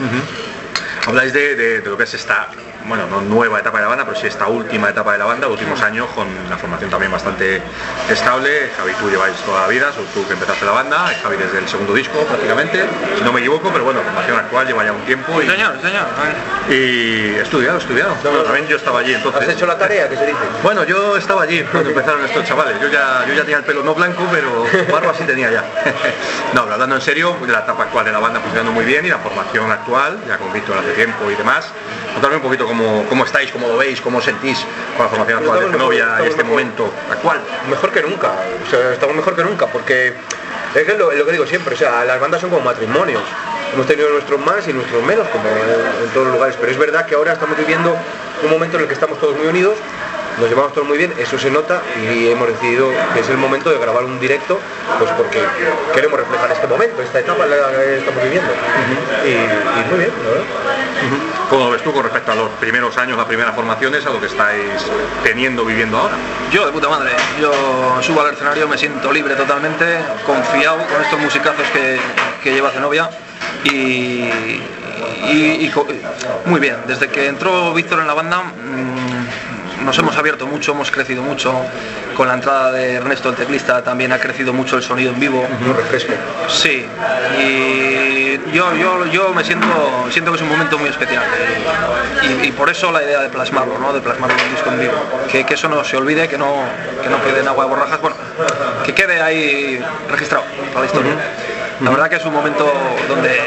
Habláis 1.06 1.34
de, 1.34 1.56
de- 1.56 1.82
lo 1.82 1.98
que 1.98 2.04
es 2.04 2.14
esta, 2.14 2.50
bueno, 2.88 3.08
no 3.08 3.22
nueva 3.22 3.60
etapa 3.60 3.78
de 3.78 3.84
la 3.84 3.90
banda, 3.90 4.06
pero 4.06 4.18
sí 4.18 4.28
esta 4.28 4.48
última 4.48 4.90
etapa 4.90 5.14
de 5.14 5.20
la 5.20 5.26
banda, 5.26 5.48
últimos 5.48 5.82
años, 5.82 6.08
con 6.16 6.28
la 6.50 6.58
formación 6.58 6.90
también 6.90 7.12
bastante 7.12 7.62
estable. 8.10 8.72
Javi, 8.78 8.94
tú 9.00 9.10
lleváis 9.10 9.36
toda 9.46 9.62
la 9.62 9.68
vida, 9.68 9.92
sos 9.94 10.06
tú 10.14 10.26
que 10.28 10.34
empezaste 10.34 10.66
la 10.66 10.72
banda, 10.72 11.12
Javi 11.22 11.38
desde 11.38 11.60
el 11.60 11.68
segundo 11.68 11.94
disco 11.94 12.20
prácticamente, 12.26 12.86
si 13.18 13.24
no 13.24 13.32
me 13.32 13.40
equivoco, 13.40 13.70
pero 13.72 13.84
bueno, 13.84 14.02
formación 14.02 14.40
actual 14.40 14.68
lleva 14.68 14.84
ya 14.84 14.92
un 14.92 15.02
tiempo 15.02 15.42
y, 15.42 15.48
Señor, 15.48 15.74
señor. 15.82 16.06
y 16.70 17.36
estudiado, 17.36 17.78
estudiado. 17.78 18.16
Bueno, 18.24 18.44
también 18.44 18.68
yo 18.68 18.78
estaba 18.78 19.00
allí 19.00 19.14
entonces. 19.14 19.42
¿Has 19.42 19.56
hecho 19.56 19.66
la 19.66 19.78
tarea 19.78 20.10
que 20.10 20.18
se 20.18 20.26
dice? 20.26 20.40
Bueno, 20.64 20.84
yo 20.84 21.18
estaba 21.18 21.44
allí 21.44 21.64
cuando 21.72 21.90
empezaron 21.90 22.24
estos 22.26 22.46
chavales. 22.46 22.80
Yo 22.82 22.88
ya, 22.90 23.26
yo 23.28 23.34
ya 23.34 23.42
tenía 23.42 23.58
el 23.58 23.64
pelo 23.64 23.84
no 23.84 23.94
blanco, 23.94 24.28
pero 24.32 24.66
barba 24.92 25.14
sí 25.18 25.24
tenía 25.24 25.52
ya. 25.52 25.64
no, 26.54 26.62
hablando 26.62 26.96
en 26.96 27.02
serio, 27.02 27.36
la 27.48 27.60
etapa 27.60 27.84
actual 27.84 28.06
de 28.06 28.12
la 28.12 28.20
banda 28.20 28.40
funcionando 28.40 28.72
muy 28.72 28.86
bien 28.86 29.06
y 29.06 29.10
la 29.10 29.20
formación 29.20 29.72
actual, 29.72 30.20
ya 30.28 30.38
con 30.38 30.52
Víctor 30.54 30.78
hace 30.78 30.92
tiempo 30.94 31.30
y 31.30 31.36
demás. 31.36 31.72
Contarme 32.14 32.38
un 32.38 32.44
poquito 32.44 32.66
cómo, 32.72 33.06
cómo 33.10 33.26
estáis, 33.26 33.52
cómo 33.52 33.68
lo 33.68 33.78
veis, 33.78 34.00
cómo 34.00 34.20
os 34.20 34.24
sentís 34.24 34.66
con 34.96 35.06
la 35.06 35.10
formación 35.10 35.40
actual 35.40 35.60
de 35.60 35.66
y 35.66 36.00
estamos 36.00 36.28
este 36.28 36.44
mejor. 36.44 36.46
momento 36.46 36.94
actual. 37.10 37.42
Mejor 37.70 37.92
que 37.92 38.02
nunca, 38.02 38.32
o 38.66 38.70
sea, 38.70 38.94
estamos 38.94 39.16
mejor 39.16 39.36
que 39.36 39.44
nunca, 39.44 39.68
porque 39.68 40.14
es 40.74 40.84
que 40.84 40.94
lo, 40.98 41.10
que 41.10 41.32
digo 41.32 41.46
siempre, 41.46 41.76
o 41.76 41.78
sea, 41.78 42.06
las 42.06 42.20
bandas 42.20 42.40
son 42.40 42.50
como 42.50 42.64
matrimonios. 42.64 43.24
Hemos 43.74 43.88
tenido 43.88 44.10
nuestros 44.10 44.40
más 44.40 44.68
y 44.68 44.74
nuestros 44.74 45.04
menos, 45.04 45.28
como 45.30 45.48
en, 45.48 46.04
en 46.04 46.10
todos 46.14 46.28
los 46.28 46.36
lugares, 46.36 46.56
pero 46.60 46.72
es 46.72 46.78
verdad 46.78 47.06
que 47.06 47.16
ahora 47.16 47.34
estamos 47.34 47.58
viviendo 47.58 47.96
un 48.44 48.50
momento 48.50 48.78
en 48.78 48.84
el 48.84 48.88
que 48.88 48.94
estamos 48.94 49.20
todos 49.20 49.36
muy 49.38 49.48
unidos, 49.48 49.76
nos 50.40 50.50
llevamos 50.50 50.74
todos 50.74 50.88
muy 50.88 50.98
bien, 50.98 51.14
eso 51.18 51.38
se 51.38 51.50
nota 51.52 51.82
y 52.04 52.30
hemos 52.30 52.48
decidido 52.48 52.90
que 53.14 53.20
es 53.20 53.30
el 53.30 53.38
momento 53.38 53.70
de 53.70 53.78
grabar 53.80 54.04
un 54.06 54.20
directo, 54.20 54.60
pues 55.00 55.12
porque 55.12 55.40
queremos 55.94 56.20
reflejar 56.20 56.52
este 56.52 56.68
momento, 56.68 57.02
esta 57.02 57.20
etapa 57.20 57.44
en 57.44 57.50
la 57.52 57.58
que 57.72 57.98
estamos 58.00 58.24
viviendo. 58.24 58.50
y, 59.26 59.30
y 59.30 59.90
muy 59.90 59.98
bien, 60.00 60.12
la 60.24 60.30
verdad. 60.30 60.46
¿Cómo 61.50 61.66
lo 61.66 61.72
ves 61.72 61.84
tú 61.84 61.92
con 61.92 62.04
respecto 62.04 62.32
a 62.32 62.36
los 62.36 62.50
primeros 62.62 62.98
años, 62.98 63.18
las 63.18 63.26
primeras 63.26 63.54
formaciones, 63.54 64.06
a 64.06 64.10
lo 64.10 64.20
que 64.22 64.28
estáis 64.28 64.64
teniendo, 65.24 65.66
viviendo 65.66 65.98
ahora? 65.98 66.16
Yo 66.52 66.66
de 66.66 66.72
puta 66.72 66.88
madre, 66.88 67.12
yo 67.42 67.52
subo 68.02 68.22
al 68.22 68.34
escenario, 68.34 68.68
me 68.70 68.78
siento 68.78 69.12
libre 69.12 69.36
totalmente, 69.36 69.98
confiado 70.26 70.78
con 70.88 71.02
estos 71.02 71.20
musicazos 71.20 71.66
que, 71.74 72.00
que 72.42 72.54
lleva 72.54 72.70
Zenobia 72.72 73.10
y, 73.66 74.30
y- 75.30 75.58
y 75.60 75.70
co- 75.74 75.88
muy 76.46 76.60
bien, 76.62 76.78
desde 76.88 77.10
que 77.10 77.28
entró 77.28 77.74
Víctor 77.74 78.00
en 78.00 78.08
la 78.08 78.14
banda 78.14 78.44
mm, 78.44 79.21
nos 79.84 79.98
hemos 79.98 80.16
abierto 80.18 80.48
mucho, 80.48 80.72
hemos 80.72 80.92
crecido 80.92 81.22
mucho, 81.24 81.54
con 82.16 82.28
la 82.28 82.36
entrada 82.36 82.72
de 82.72 82.96
Ernesto 82.96 83.30
el 83.30 83.36
teclista 83.36 83.84
también 83.84 84.12
ha 84.14 84.20
crecido 84.20 84.54
mucho 84.54 84.78
el 84.78 84.84
sonido 84.84 85.12
en 85.12 85.20
vivo. 85.20 85.46
Un 85.66 85.76
refresco. 85.76 86.14
Sí, 86.48 86.86
y 87.40 88.40
yo, 88.54 88.74
yo, 88.76 89.06
yo 89.08 89.34
me 89.34 89.44
siento, 89.44 89.68
siento 90.10 90.32
que 90.32 90.38
es 90.38 90.44
un 90.44 90.50
momento 90.50 90.78
muy 90.78 90.90
especial 90.90 91.24
y, 92.24 92.48
y 92.48 92.52
por 92.52 92.70
eso 92.70 92.92
la 92.92 93.04
idea 93.04 93.22
de 93.22 93.30
plasmarlo, 93.30 93.78
¿no? 93.80 93.94
de 93.94 94.02
plasmarlo 94.02 94.36
en 94.38 94.46
un 94.46 94.52
disco 94.52 94.70
en 94.70 94.80
vivo, 94.80 94.94
que, 95.32 95.46
que 95.46 95.54
eso 95.54 95.68
no 95.70 95.84
se 95.84 95.98
olvide, 95.98 96.28
que 96.28 96.38
no, 96.38 96.54
que 97.02 97.10
no 97.10 97.22
quede 97.24 97.42
en 97.42 97.48
agua 97.48 97.66
de 97.66 97.70
borrajas, 97.70 98.02
bueno, 98.02 98.16
que 98.86 98.94
quede 98.94 99.22
ahí 99.22 99.84
registrado 100.10 100.44
para 100.70 100.82
la 100.82 100.86
historia. 100.86 101.14
La 101.82 101.90
verdad 101.90 102.10
que 102.10 102.18
es 102.18 102.26
un 102.26 102.34
momento 102.34 102.72
donde 103.08 103.40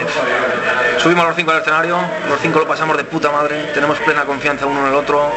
subimos 0.99 1.25
los 1.25 1.37
cinco 1.37 1.53
al 1.53 1.61
escenario, 1.61 1.97
los 2.29 2.41
cinco 2.41 2.59
lo 2.59 2.67
pasamos 2.67 2.97
de 2.97 3.05
puta 3.05 3.31
madre, 3.31 3.71
tenemos 3.73 3.99
plena 3.99 4.25
confianza 4.25 4.67
uno 4.67 4.81
en 4.81 4.87
el 4.89 4.95
otro. 4.95 5.31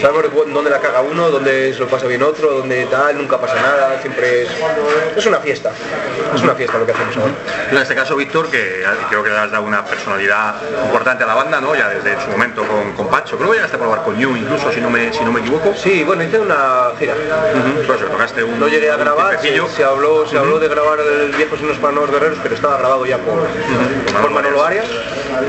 Sabemos 0.00 0.22
de 0.22 0.52
dónde 0.52 0.70
la 0.70 0.78
caga 0.78 1.00
uno, 1.02 1.30
dónde 1.30 1.72
se 1.72 1.80
lo 1.80 1.88
pasa 1.88 2.06
bien 2.06 2.22
otro, 2.22 2.52
dónde 2.52 2.86
tal, 2.86 3.16
nunca 3.18 3.38
pasa 3.38 3.54
nada, 3.56 4.00
siempre 4.00 4.42
es, 4.42 4.48
es 5.16 5.26
una 5.26 5.38
fiesta. 5.38 5.70
Es 6.34 6.42
una 6.42 6.54
fiesta 6.54 6.78
lo 6.78 6.86
que 6.86 6.92
hacemos 6.92 7.16
ahora. 7.16 7.32
En 7.70 7.76
este 7.78 7.94
caso, 7.94 8.16
Víctor, 8.16 8.48
que 8.50 8.84
creo 9.08 9.22
que 9.22 9.30
le 9.30 9.36
has 9.36 9.50
dado 9.50 9.64
una 9.64 9.84
personalidad 9.84 10.56
importante 10.84 11.24
a 11.24 11.26
la 11.26 11.34
banda, 11.34 11.60
¿no? 11.60 11.74
Ya 11.74 11.88
desde 11.88 12.20
su 12.22 12.30
momento 12.30 12.62
con, 12.64 12.92
con 12.92 13.08
Pacho. 13.08 13.36
Creo 13.36 13.50
que 13.50 13.56
llegaste 13.56 13.76
a 13.76 13.80
probar 13.80 14.02
con 14.02 14.16
New 14.18 14.36
incluso, 14.36 14.70
si 14.72 14.80
no 14.80 14.90
me, 14.90 15.12
si 15.12 15.24
no 15.24 15.32
me 15.32 15.40
equivoco. 15.40 15.74
Sí, 15.74 16.04
bueno, 16.04 16.22
hice 16.22 16.38
una 16.38 16.92
gira. 16.98 17.14
Pues 17.86 18.00
tocaste 18.00 18.42
un, 18.44 18.58
No 18.60 18.68
llegué 18.68 18.90
a 18.90 18.96
grabar, 18.96 19.40
se, 19.40 19.60
se 19.68 19.84
habló, 19.84 20.26
se 20.26 20.38
habló 20.38 20.58
de 20.58 20.68
grabar 20.68 20.98
el 21.00 21.32
viejo 21.32 21.56
Signos 21.56 21.78
para 21.78 21.92
Nuevos 21.92 22.10
Guerreros, 22.10 22.38
pero 22.42 22.54
estaba 22.54 22.78
grabado 22.78 23.06
ya 23.06 23.18
por, 23.18 23.46
por 24.20 24.30
Manolo 24.30 24.64
Arias 24.64 24.86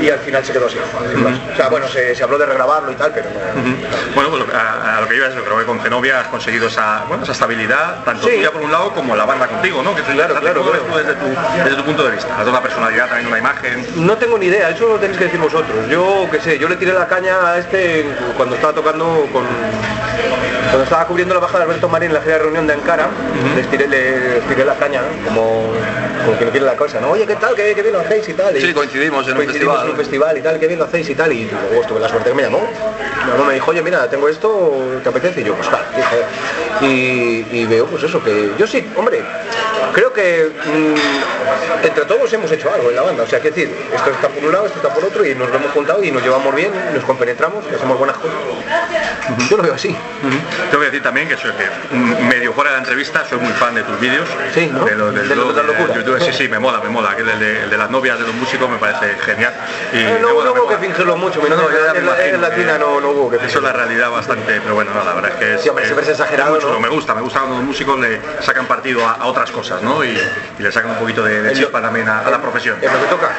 y 0.00 0.08
al 0.10 0.18
final 0.20 0.44
se 0.44 0.52
quedó 0.52 0.66
así. 0.66 0.78
sin. 1.10 1.26
O 1.52 1.56
sea, 1.56 1.68
bueno, 1.68 1.88
se, 1.88 2.14
se 2.14 2.22
habló 2.22 2.38
de 2.38 2.46
regrabarlo 2.46 2.92
y 2.92 2.94
tal, 2.94 3.12
pero 3.12 3.28
no. 3.30 3.40
Bueno, 4.14 4.29
pues 4.30 4.42
a, 4.54 4.96
a 4.98 5.00
lo 5.00 5.08
que 5.08 5.16
iba 5.16 5.26
es 5.26 5.34
eso, 5.34 5.44
creo 5.44 5.58
que 5.58 5.64
con 5.64 5.80
Zenobia 5.80 6.20
has 6.20 6.28
conseguido 6.28 6.68
esa, 6.68 7.04
bueno, 7.08 7.22
esa 7.24 7.32
estabilidad, 7.32 8.04
tanto 8.04 8.26
Sí. 8.26 8.36
tuya 8.36 8.50
por 8.52 8.62
un 8.62 8.72
lado 8.72 8.90
como 8.92 9.14
la 9.16 9.24
banda 9.24 9.46
contigo, 9.46 9.82
¿no? 9.82 9.94
Que 9.94 10.02
Claro, 10.02 10.34
claro, 10.40 10.60
¿cómo 10.60 10.72
ves 10.72 10.80
claro. 10.82 10.92
tú 10.92 11.08
desde 11.08 11.14
tu, 11.14 11.62
desde 11.64 11.76
tu 11.76 11.84
punto 11.84 12.04
de 12.04 12.10
vista. 12.12 12.30
Has 12.32 12.38
dado 12.38 12.50
una 12.50 12.60
personalidad, 12.62 13.06
también 13.08 13.28
una 13.28 13.38
imagen. 13.38 13.86
No 13.96 14.16
tengo 14.16 14.36
ni 14.38 14.46
idea, 14.46 14.70
eso 14.70 14.88
lo 14.88 14.96
tenéis 14.98 15.18
que 15.18 15.24
decir 15.24 15.40
vosotros. 15.40 15.88
Yo 15.88 16.26
qué 16.30 16.40
sé, 16.40 16.58
yo 16.58 16.68
le 16.68 16.76
tiré 16.76 16.92
la 16.92 17.06
caña 17.06 17.46
a 17.52 17.58
este 17.58 18.06
cuando 18.36 18.54
estaba 18.56 18.72
tocando 18.72 19.28
con. 19.32 19.44
Cuando 20.64 20.84
estaba 20.84 21.06
cubriendo 21.06 21.34
la 21.34 21.40
baja 21.40 21.58
de 21.58 21.64
Alberto 21.64 21.88
Marín 21.88 22.08
en 22.10 22.14
la 22.14 22.20
gira 22.20 22.34
de 22.34 22.42
reunión 22.42 22.66
de 22.66 22.74
Ankara, 22.74 23.08
les, 23.56 23.66
tiré, 23.68 23.88
les 23.88 24.40
tiré 24.46 24.64
la 24.64 24.74
caña, 24.74 25.00
¿no? 25.00 25.24
como, 25.28 25.72
como 26.24 26.38
que 26.38 26.44
no 26.44 26.50
quiere 26.52 26.66
la 26.66 26.76
cosa, 26.76 27.00
¿no? 27.00 27.10
Oye, 27.10 27.26
¿qué 27.26 27.34
tal? 27.36 27.54
¿Qué, 27.56 27.72
qué 27.74 27.82
bien 27.82 27.94
lo 27.94 28.00
hacéis 28.00 28.28
y 28.28 28.34
tal? 28.34 28.56
Y 28.56 28.60
Sí, 28.60 28.72
coincidimos 28.72 29.24
en 29.26 29.32
un 29.32 29.36
coincidimos 29.38 29.74
festival. 29.74 29.84
en 29.86 29.90
un 29.90 29.96
festival 29.96 30.38
y 30.38 30.42
tal, 30.42 30.60
qué 30.60 30.66
bien 30.68 30.78
lo 30.78 30.84
hacéis 30.84 31.08
y 31.10 31.14
tal. 31.16 31.32
Y 31.32 31.50
luego 31.70 31.86
tuve 31.88 31.98
la 32.00 32.08
suerte 32.08 32.30
que 32.30 32.36
me 32.36 32.42
llamó. 32.42 32.60
Mi 32.60 33.32
mamá 33.32 33.44
me 33.48 33.54
dijo, 33.54 33.70
oye, 33.70 33.82
mira, 33.82 34.08
tengo 34.08 34.28
esto, 34.28 34.72
¿te 35.02 35.08
apetece? 35.08 35.40
Y 35.40 35.44
yo, 35.44 35.54
pues 35.54 35.68
claro, 35.68 35.84
y, 36.82 37.44
y 37.52 37.66
veo 37.66 37.86
pues 37.86 38.02
eso, 38.04 38.22
que 38.22 38.50
yo 38.58 38.66
sí, 38.66 38.88
hombre, 38.96 39.22
creo 39.92 40.12
que 40.12 40.50
mm, 40.64 41.84
entre 41.86 42.04
todos 42.06 42.32
hemos 42.32 42.50
hecho 42.52 42.72
algo 42.72 42.90
en 42.90 42.96
la 42.96 43.02
banda. 43.02 43.24
O 43.24 43.26
sea, 43.26 43.40
que 43.40 43.50
decir, 43.50 43.74
esto 43.94 44.10
está 44.10 44.28
por 44.28 44.44
un 44.44 44.52
lado, 44.52 44.66
esto 44.66 44.78
está 44.78 44.94
por 44.94 45.04
otro, 45.04 45.26
y 45.26 45.34
nos 45.34 45.50
lo 45.50 45.56
hemos 45.56 45.72
juntado 45.72 46.02
y 46.02 46.10
nos 46.10 46.22
llevamos 46.22 46.54
bien, 46.54 46.70
nos 46.94 47.04
compenetramos 47.04 47.64
y 47.70 47.74
hacemos 47.74 47.98
buenas 47.98 48.16
cosas. 48.16 48.36
Yo 49.48 49.56
lo 49.56 49.62
veo 49.62 49.74
así. 49.74 49.94
Tengo 50.70 50.80
que 50.80 50.86
decir 50.86 51.02
también 51.02 51.28
que 51.28 51.36
soy 51.36 51.52
que 51.52 51.94
mm, 51.96 52.28
medio 52.28 52.52
fuera 52.52 52.70
de 52.70 52.76
la 52.76 52.82
entrevista, 52.82 53.24
soy 53.28 53.38
muy 53.38 53.52
fan 53.54 53.74
de 53.74 53.82
tus 53.82 53.98
vídeos. 54.00 54.28
Sí, 54.54 54.68
¿no? 54.72 54.84
De 54.84 54.94
lo, 54.94 55.12
del 55.12 55.28
De 55.28 55.34
lo 55.36 55.52
de 55.52 55.62
la. 55.62 55.94
YouTube. 55.94 56.20
Sí, 56.22 56.32
sí, 56.32 56.48
me 56.48 56.58
mola, 56.58 56.80
me 56.80 56.88
mola. 56.90 57.14
Que 57.16 57.22
el 57.22 57.38
de, 57.38 57.62
el 57.64 57.70
de 57.70 57.76
las 57.76 57.90
novias 57.90 58.18
de 58.18 58.26
los 58.26 58.34
músicos 58.34 58.68
me 58.68 58.76
parece 58.78 59.16
genial. 59.24 59.52
Y 59.92 59.98
Eh, 59.98 60.18
no, 60.20 60.34
mola, 60.34 60.44
no 60.46 60.52
hubo 60.62 60.68
que 60.68 60.76
fingirlo 60.78 61.16
mucho, 61.16 61.40
No, 61.48 61.56
no, 61.56 61.68
en, 61.94 62.06
la, 62.06 62.26
en 62.26 62.40
latina 62.40 62.78
no, 62.78 63.00
no 63.00 63.10
hubo 63.10 63.30
que 63.30 63.36
Eso 63.36 63.44
es 63.46 63.52
fingirlo. 63.52 63.68
la 63.68 63.72
realidad 63.84 64.10
bastante, 64.10 64.60
pero 64.60 64.74
bueno, 64.74 64.90
no, 64.94 65.04
la 65.04 65.14
verdad 65.14 65.30
es 65.32 65.36
que 65.38 65.54
es, 65.54 65.60
Sí, 65.62 65.68
hombre, 65.68 65.84
siempre 65.84 66.04
es 66.04 66.10
exagerado. 66.10 66.58
¿no? 66.60 66.80
Me 66.80 66.88
gusta, 66.88 67.14
me 67.14 67.20
gusta 67.22 67.40
cuando 67.40 67.56
los 67.56 67.64
músicos 67.64 67.98
le 67.98 68.20
sacan 68.40 68.66
partido 68.66 69.06
a, 69.06 69.12
a 69.14 69.26
otras 69.26 69.50
cosas, 69.50 69.82
¿no? 69.82 70.04
Y, 70.04 70.08
y 70.58 70.62
le 70.62 70.70
sacan 70.72 70.90
un 70.90 70.96
poquito 70.98 71.24
de, 71.24 71.42
de 71.42 71.52
chispa 71.54 71.80
también 71.80 72.08
a, 72.08 72.20
a 72.20 72.30
la 72.30 72.40
profesión. 72.40 72.76
Es 72.80 72.92
lo 72.92 73.00
que 73.00 73.06
toca. 73.06 73.30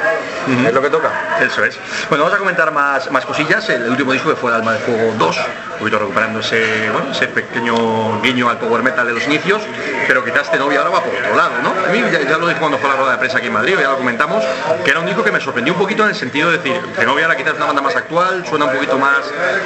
Es 0.67 0.73
lo 0.73 0.81
que 0.81 0.89
toca. 0.89 1.11
Eso 1.41 1.63
es. 1.63 1.77
Bueno, 2.09 2.23
vamos 2.23 2.35
a 2.35 2.39
comentar 2.39 2.71
más, 2.71 3.09
más 3.11 3.25
cosillas. 3.25 3.67
El 3.69 3.89
último 3.89 4.13
disco 4.13 4.29
que 4.29 4.35
fue 4.35 4.49
el 4.51 4.57
Alma 4.57 4.73
de 4.73 4.79
Fuego 4.79 5.13
2, 5.17 5.37
un 5.37 5.79
poquito 5.79 5.99
recuperando 5.99 6.41
ese, 6.51 6.89
bueno, 6.91 7.11
ese 7.11 7.27
pequeño 7.27 8.21
guiño 8.21 8.49
al 8.49 8.57
power 8.57 8.83
metal 8.83 9.07
de 9.07 9.13
los 9.13 9.25
inicios, 9.25 9.61
pero 10.07 10.23
quizás 10.23 10.43
este 10.43 10.57
novio 10.57 10.79
ahora 10.79 10.91
va 10.91 11.03
por 11.03 11.13
otro 11.13 11.35
lado, 11.35 11.51
¿no? 11.63 11.69
A 11.69 11.91
mí 11.91 12.01
ya, 12.11 12.21
ya 12.21 12.37
lo 12.37 12.47
dije 12.47 12.59
cuando 12.59 12.77
fue 12.77 12.89
la 12.89 12.95
rueda 12.95 13.11
de 13.13 13.17
prensa 13.19 13.37
aquí 13.37 13.47
en 13.47 13.53
Madrid, 13.53 13.75
ya 13.79 13.89
lo 13.89 13.97
comentamos, 13.97 14.43
que 14.83 14.91
era 14.91 14.99
un 14.99 15.05
disco 15.05 15.23
que 15.23 15.31
me 15.31 15.39
sorprendió 15.39 15.73
un 15.73 15.79
poquito 15.79 16.03
en 16.03 16.09
el 16.09 16.15
sentido 16.15 16.51
de 16.51 16.57
decir, 16.57 16.81
Zenobia 16.95 17.25
ahora 17.25 17.37
quizás 17.37 17.53
es 17.53 17.57
una 17.57 17.67
banda 17.67 17.81
más 17.81 17.95
actual, 17.95 18.45
suena 18.47 18.65
un 18.65 18.73
poquito 18.73 18.97
más, 18.97 19.19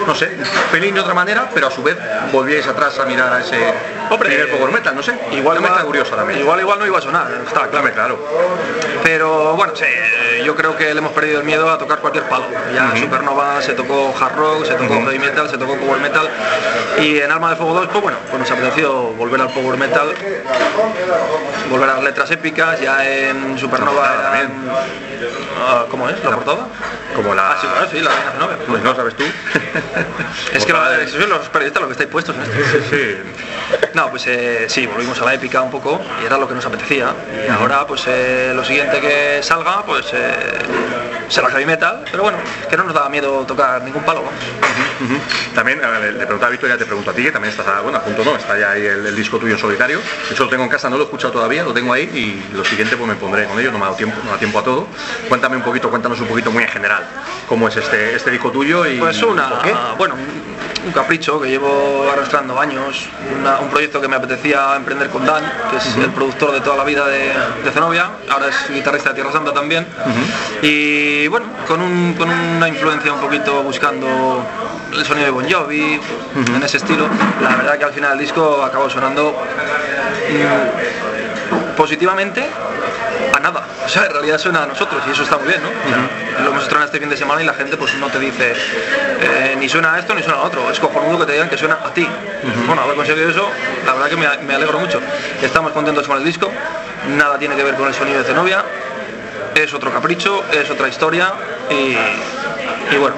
no 0.05 0.13
sé, 0.13 0.37
pelín 0.71 0.93
de 0.93 1.01
otra 1.01 1.13
manera, 1.13 1.49
pero 1.53 1.67
a 1.67 1.71
su 1.71 1.81
vez 1.81 1.97
volvíais 2.31 2.67
atrás 2.67 2.99
a 2.99 3.05
mirar 3.05 3.33
a 3.33 3.39
ese 3.39 3.57
Hombre, 4.09 4.29
primer 4.29 4.51
power 4.51 4.71
metal, 4.71 4.95
no 4.95 5.01
sé. 5.01 5.17
Igual, 5.31 5.59
me 5.61 5.67
está 5.67 5.83
curiosa 5.83 6.15
también. 6.15 6.39
igual 6.39 6.59
igual 6.59 6.79
no 6.79 6.85
iba 6.85 6.99
a 6.99 7.01
sonar, 7.01 7.27
está 7.45 7.67
claro. 7.67 7.91
Claro. 7.93 8.19
Pero 9.03 9.55
bueno, 9.55 9.75
sí, 9.75 9.85
eh, 9.85 10.43
yo 10.45 10.55
creo 10.55 10.75
que 10.77 10.93
le 10.93 10.99
hemos 10.99 11.11
perdido 11.11 11.39
el 11.39 11.45
miedo 11.45 11.69
a 11.69 11.77
tocar 11.77 11.99
cualquier 11.99 12.25
palo. 12.25 12.45
Ya 12.73 12.91
en 12.91 13.01
Supernova 13.01 13.61
se 13.61 13.73
tocó 13.73 14.13
hard 14.19 14.35
rock, 14.35 14.65
se 14.65 14.73
tocó 14.75 14.93
heavy 15.05 15.19
metal, 15.19 15.49
se 15.49 15.57
tocó 15.57 15.75
power 15.77 15.99
metal. 16.01 16.29
Y 17.01 17.19
en 17.19 17.31
Arma 17.31 17.49
de 17.51 17.55
Fuego 17.57 17.73
2, 17.73 17.87
pues 17.87 18.01
bueno, 18.01 18.17
pues 18.29 18.39
nos 18.39 18.51
apeteció 18.51 18.93
volver 19.13 19.41
al 19.41 19.49
power 19.53 19.77
metal, 19.77 20.09
volver 21.69 21.89
a 21.89 21.93
las 21.95 22.03
letras 22.03 22.31
épicas, 22.31 22.79
ya 22.81 23.05
en 23.07 23.57
Supernova 23.57 24.21
también. 24.23 24.51
Ah, 25.59 25.85
¿Cómo 25.89 26.09
es? 26.09 26.21
¿La 26.23 26.31
portada? 26.31 26.67
Como 27.15 27.33
la... 27.33 27.51
Ah, 27.51 27.87
sí, 27.89 27.99
la. 28.01 28.11
Pues 28.67 28.83
no, 28.83 28.95
¿sabes 28.95 29.15
tú? 29.15 29.23
Es 30.53 30.65
que 30.65 30.73
lo, 30.73 30.79
Portada 30.79 30.97
de- 30.97 31.07
sois 31.07 31.27
los 31.29 31.47
periodistas 31.49 31.81
lo 31.81 31.87
que 31.87 31.91
estáis 31.93 32.09
puestos 32.09 32.35
en 32.35 32.41
esto. 32.43 32.55
Sí, 32.89 32.95
sí. 32.97 33.17
No, 33.93 34.09
pues 34.09 34.27
eh, 34.27 34.65
sí, 34.67 34.85
volvimos 34.85 35.19
a 35.21 35.25
la 35.25 35.33
épica 35.33 35.61
un 35.61 35.71
poco 35.71 36.01
y 36.21 36.25
era 36.25 36.37
lo 36.37 36.47
que 36.47 36.53
nos 36.53 36.65
apetecía. 36.65 37.13
Y 37.47 37.49
ahora, 37.49 37.87
pues 37.87 38.03
eh, 38.07 38.51
lo 38.53 38.63
siguiente 38.65 38.99
que 38.99 39.39
salga, 39.41 39.83
pues 39.85 40.07
eh, 40.13 40.33
será 41.29 41.49
heavy 41.49 41.65
metal, 41.65 42.03
pero 42.11 42.23
bueno, 42.23 42.37
que 42.69 42.75
no 42.77 42.83
nos 42.83 42.93
da 42.93 43.07
miedo 43.09 43.45
tocar 43.45 43.81
ningún 43.83 44.03
palo. 44.03 44.23
vamos. 44.23 44.33
Ujú. 45.01 45.19
También 45.55 45.79
eh, 45.81 45.87
le, 46.01 46.11
le 46.13 46.25
preguntaba 46.25 46.47
a 46.47 46.51
Victoria, 46.65 46.79
te 46.83 46.85
pregunto 46.87 47.11
a 47.11 47.13
ti, 47.13 47.21
que 47.21 47.31
también 47.31 47.51
estás 47.51 47.67
a, 47.67 47.81
bueno, 47.81 47.99
a 47.99 48.01
punto 48.01 48.23
no, 48.25 48.35
está 48.35 48.57
ya 48.57 48.71
ahí 48.71 48.83
el, 48.83 49.05
el 49.05 49.15
disco 49.15 49.37
tuyo 49.37 49.53
en 49.53 49.59
solitario. 49.59 49.99
Eso 50.31 50.45
lo 50.45 50.49
tengo 50.49 50.63
en 50.63 50.69
casa, 50.69 50.89
no 50.89 50.95
lo 50.97 51.03
he 51.03 51.05
escuchado 51.05 51.31
todavía, 51.31 51.61
lo 51.63 51.73
tengo 51.75 51.93
ahí 51.93 52.09
y 52.51 52.55
lo 52.55 52.65
siguiente 52.65 52.97
pues 52.97 53.07
me 53.07 53.13
pondré 53.13 53.45
con 53.45 53.59
ello, 53.59 53.71
no 53.71 53.77
me 53.77 53.83
ha 53.83 53.87
dado 53.89 53.97
tiempo, 53.97 54.17
no 54.25 54.31
da 54.31 54.37
tiempo 54.39 54.57
a 54.57 54.63
todo. 54.63 54.87
Cuéntame 55.29 55.57
un 55.57 55.61
poquito, 55.61 55.91
cuéntanos 55.91 56.19
un 56.21 56.25
poquito 56.27 56.49
muy 56.49 56.63
en 56.63 56.69
general 56.69 57.03
cómo 57.47 57.67
es 57.67 57.75
este, 57.77 58.15
este 58.15 58.31
disco 58.31 58.49
tuyo 58.49 58.83
y 58.87 58.97
Pues 58.97 59.21
una, 59.21 59.47
¿por 59.47 59.61
qué? 59.61 59.75
bueno, 59.99 60.15
un, 60.15 60.91
capricho 60.91 61.39
que 61.39 61.49
llevo 61.49 62.09
arrastrando 62.11 62.59
años, 62.59 63.05
una- 63.39 63.59
un 63.59 63.69
proyecto 63.69 64.01
que 64.01 64.07
me 64.07 64.15
apetecía 64.15 64.75
emprender 64.75 65.09
con 65.11 65.23
Dan, 65.25 65.43
que 65.69 65.77
es 65.77 65.95
el 65.97 66.09
productor 66.11 66.51
de 66.51 66.61
toda 66.61 66.77
la 66.77 66.83
vida 66.83 67.05
de, 67.07 67.31
de 67.63 67.71
Zenobia, 67.71 68.09
ahora 68.29 68.47
es 68.49 68.55
guitarrista 68.73 69.09
de 69.09 69.15
Tierra 69.15 69.31
Santa 69.31 69.51
también, 69.53 69.85
y 70.63 71.27
bueno, 71.27 71.45
con, 71.67 71.81
un- 71.81 72.13
con 72.15 72.29
una 72.29 72.67
influencia 72.67 73.13
un 73.13 73.19
poquito 73.19 73.61
buscando 73.63 74.43
el 74.97 75.05
sonido 75.05 75.25
de 75.25 75.31
Bon 75.31 75.49
Jovi, 75.49 75.99
en 76.35 76.63
ese 76.63 76.77
estilo, 76.77 77.07
la 77.41 77.55
verdad 77.55 77.77
que 77.77 77.85
al 77.85 77.93
final 77.93 78.13
el 78.13 78.19
disco 78.19 78.63
acabó 78.63 78.89
sonando 78.89 79.31
mm, 80.29 81.75
positivamente 81.75 82.45
a 83.35 83.39
nada. 83.39 83.65
O 83.85 83.89
sea, 83.89 84.05
en 84.05 84.13
realidad 84.13 84.37
suena 84.37 84.63
a 84.63 84.65
nosotros 84.65 85.01
y 85.07 85.11
eso 85.11 85.23
está 85.23 85.37
muy 85.37 85.47
bien, 85.47 85.61
¿no? 85.61 85.69
O 85.69 85.89
sea, 85.89 86.43
Lo 86.43 86.49
hemos 86.51 86.63
estrenado 86.63 86.85
este 86.85 86.99
fin 86.99 87.09
de 87.09 87.17
semana 87.17 87.41
y 87.41 87.45
la 87.45 87.53
gente 87.53 87.77
pues 87.77 87.93
no 87.95 88.07
te 88.07 88.19
dice 88.19 88.53
eh, 89.21 89.55
ni 89.59 89.67
suena 89.67 89.93
a 89.93 89.99
esto 89.99 90.13
ni 90.15 90.23
suena 90.23 90.39
a 90.39 90.43
otro. 90.43 90.69
Es 90.71 90.79
cojonudo 90.79 91.19
que 91.19 91.25
te 91.25 91.33
digan 91.33 91.49
que 91.49 91.57
suena 91.57 91.79
a 91.83 91.93
ti. 91.93 92.07
Bueno, 92.65 92.81
haber 92.81 92.95
conseguido 92.95 93.29
eso, 93.29 93.49
la 93.85 93.93
verdad 93.93 94.09
que 94.09 94.17
me, 94.17 94.27
me 94.47 94.55
alegro 94.55 94.79
mucho. 94.79 95.01
Estamos 95.41 95.71
contentos 95.73 96.07
con 96.07 96.17
el 96.17 96.23
disco, 96.23 96.51
nada 97.17 97.37
tiene 97.37 97.55
que 97.55 97.63
ver 97.63 97.75
con 97.75 97.87
el 97.87 97.93
sonido 97.93 98.19
de 98.19 98.23
Zenobia, 98.23 98.63
es 99.55 99.73
otro 99.73 99.91
capricho, 99.91 100.43
es 100.51 100.69
otra 100.69 100.87
historia 100.87 101.33
y, 101.69 101.95
y 102.93 102.97
bueno, 102.99 103.15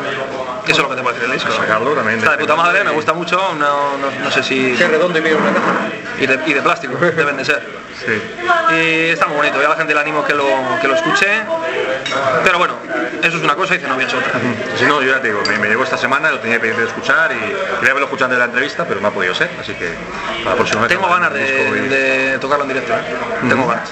eso 0.72 0.82
es 0.82 0.88
lo 0.88 0.90
que 0.90 0.96
te 0.96 1.02
puedo 1.02 1.14
decir 1.16 1.30
del 1.30 1.38
disco. 1.40 1.52
Sacarlo 1.54 1.92
también. 1.92 2.20
Está 2.20 2.32
de 2.32 2.38
puta 2.40 2.56
madre, 2.56 2.84
me 2.84 2.92
gusta 2.92 3.14
mucho, 3.14 3.38
no, 3.56 3.98
no- 3.98 4.12
no 4.24 4.32
sé 4.32 4.44
si... 4.44 4.76
Qué 4.78 4.88
redondo 4.88 5.18
y 5.20 5.34
una 5.34 5.54
caja. 5.54 5.74
Y 6.20 6.26
de, 6.28 6.40
y 6.46 6.54
de 6.54 6.62
plástico, 6.62 6.96
deben 6.98 7.38
de 7.38 7.46
ser. 7.46 7.64
Sí. 7.98 8.22
Y 8.76 9.10
está 9.10 9.26
muy 9.28 9.38
bonito, 9.38 9.60
yo 9.60 9.66
a 9.68 9.70
la 9.72 9.76
gente 9.76 9.94
le 9.94 10.00
animo 10.00 10.24
que 10.24 10.34
lo, 10.34 10.46
que 10.82 10.88
lo 10.88 10.96
escuche. 10.96 11.26
Pero 12.44 12.58
bueno, 12.60 12.76
eso 13.24 13.38
es 13.38 13.44
una 13.44 13.56
cosa 13.56 13.76
y 13.76 13.80
Zenobia 13.80 14.06
es 14.08 14.14
otra. 14.14 14.32
Si 14.78 14.86
no, 14.86 15.02
yo 15.02 15.12
ya 15.16 15.22
te 15.22 15.28
digo, 15.30 15.42
me, 15.48 15.58
me 15.58 15.68
llegó 15.68 15.84
esta 15.84 15.98
semana, 15.98 16.32
lo 16.32 16.40
tenía 16.40 16.58
pendiente 16.58 16.84
de 16.84 16.88
escuchar 16.90 17.32
y 17.32 17.36
quería 17.40 17.92
haberlo 17.92 18.06
escuchado 18.06 18.34
en 18.34 18.40
la 18.40 18.46
entrevista, 18.46 18.86
pero 18.88 19.02
no 19.02 19.08
ha 19.08 19.12
podido 19.12 19.34
ser, 19.36 19.50
así 19.60 19.74
que 19.74 19.94
para 20.44 20.52
la 20.52 20.56
próxima 20.56 20.82
vez 20.82 20.90
Tengo 20.90 21.08
ganas 21.10 21.32
el 21.34 21.38
de, 21.38 21.80
y- 21.86 21.88
de 21.90 22.38
tocarlo 22.40 22.64
en 22.66 22.70
directo, 22.70 22.94
¿eh? 22.94 23.02
tengo 23.50 23.68
ganas. 23.68 23.90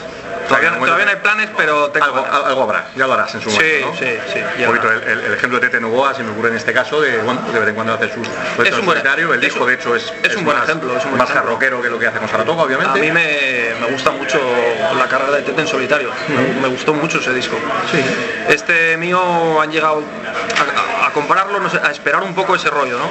Todavía, 0.48 0.70
bueno, 0.72 0.86
todavía 0.86 1.06
no 1.06 1.12
hay 1.12 1.18
planes, 1.18 1.50
pero 1.58 1.90
tengo 1.90 2.06
algo, 2.06 2.26
algo 2.26 2.64
habrá, 2.64 2.88
ya 2.96 3.08
lo 3.08 3.14
harás 3.14 3.34
en 3.36 3.42
su 3.42 3.50
Sí, 3.50 3.56
momento, 3.58 3.88
¿no? 3.88 3.98
sí, 3.98 4.18
sí, 4.34 4.40
Un 4.54 4.60
ya 4.60 4.68
poquito 4.68 4.92
el, 4.92 5.04
el- 5.04 5.20
el 5.26 5.34
ejemplo 5.34 5.60
de 5.60 5.68
Tete 5.68 5.80
Novoa 5.82 6.14
se 6.14 6.24
me 6.24 6.32
ocurre 6.32 6.50
en 6.50 6.56
este 6.58 6.72
caso 6.74 7.02
de, 7.02 7.18
bueno, 7.20 7.42
de 7.52 7.60
vez 7.60 7.70
en 7.70 7.76
cuando 7.76 7.94
hace 7.94 8.14
sus 8.14 8.28
proyectos 8.56 8.80
un 8.82 8.86
buen- 8.86 8.98
solitario, 9.00 9.34
el 9.34 9.40
es 9.40 9.42
disco 9.46 9.64
un- 9.64 9.70
de 9.70 9.76
hecho 9.76 9.96
es, 9.96 10.14
es 10.24 10.36
un 10.36 10.46
buen 10.46 10.58
más, 10.58 10.68
ejemplo, 10.70 10.96
es 10.96 11.04
un 11.04 11.12
buen 11.12 11.18
más 11.20 11.30
ejemplo. 11.30 11.52
jarroquero 11.52 11.82
que 11.82 11.90
lo 11.90 11.98
que 12.00 12.08
hace 12.08 12.20
con 12.20 12.30
Saratoga, 12.30 12.64
obviamente. 12.64 13.00
A 13.00 13.02
mí 13.02 13.12
me, 13.12 13.74
me 13.82 13.88
gusta 13.92 14.12
mucho 14.12 14.40
la 14.98 15.08
carrera 15.08 15.32
de 15.38 15.42
Tete 15.44 15.62
en 15.62 15.68
solitario. 15.68 16.10
Me, 16.30 16.62
me 16.62 16.68
gustó 16.68 16.94
mucho 16.94 17.20
ese 17.20 17.34
disco. 17.34 17.58
Este 18.48 18.98
mío 18.98 19.62
han 19.62 19.72
llegado 19.72 20.04
a, 21.02 21.08
a 21.08 21.12
compararlo, 21.12 21.60
no 21.60 21.70
sé, 21.70 21.80
a 21.84 21.90
esperar 21.92 22.22
un 22.24 22.36
poco 22.36 22.56
ese 22.56 22.70
rollo, 22.70 22.98
¿no? 23.00 23.10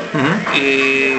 Y 0.57 1.17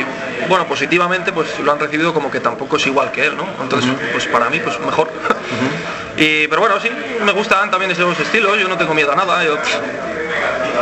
bueno, 0.48 0.66
positivamente 0.68 1.32
pues 1.34 1.60
lo 1.60 1.72
han 1.72 1.80
recibido 1.80 2.14
como 2.14 2.30
que 2.32 2.40
tampoco 2.40 2.78
es 2.78 2.86
igual 2.88 3.12
que 3.12 3.26
él, 3.26 3.36
¿no? 3.38 3.46
Entonces, 3.62 3.92
pues 4.12 4.26
para 4.28 4.50
mí, 4.50 4.60
pues 4.60 4.80
mejor. 4.80 5.10
Y, 6.18 6.48
pero 6.48 6.62
bueno, 6.62 6.80
sí, 6.80 6.90
me 7.24 7.32
gustan 7.34 7.70
también 7.70 7.92
esos 7.92 8.18
estilos, 8.20 8.58
yo 8.58 8.68
no 8.68 8.78
tengo 8.78 8.94
miedo 8.94 9.12
a 9.12 9.16
nada, 9.16 9.44
yo 9.44 9.58
pff, 9.58 9.76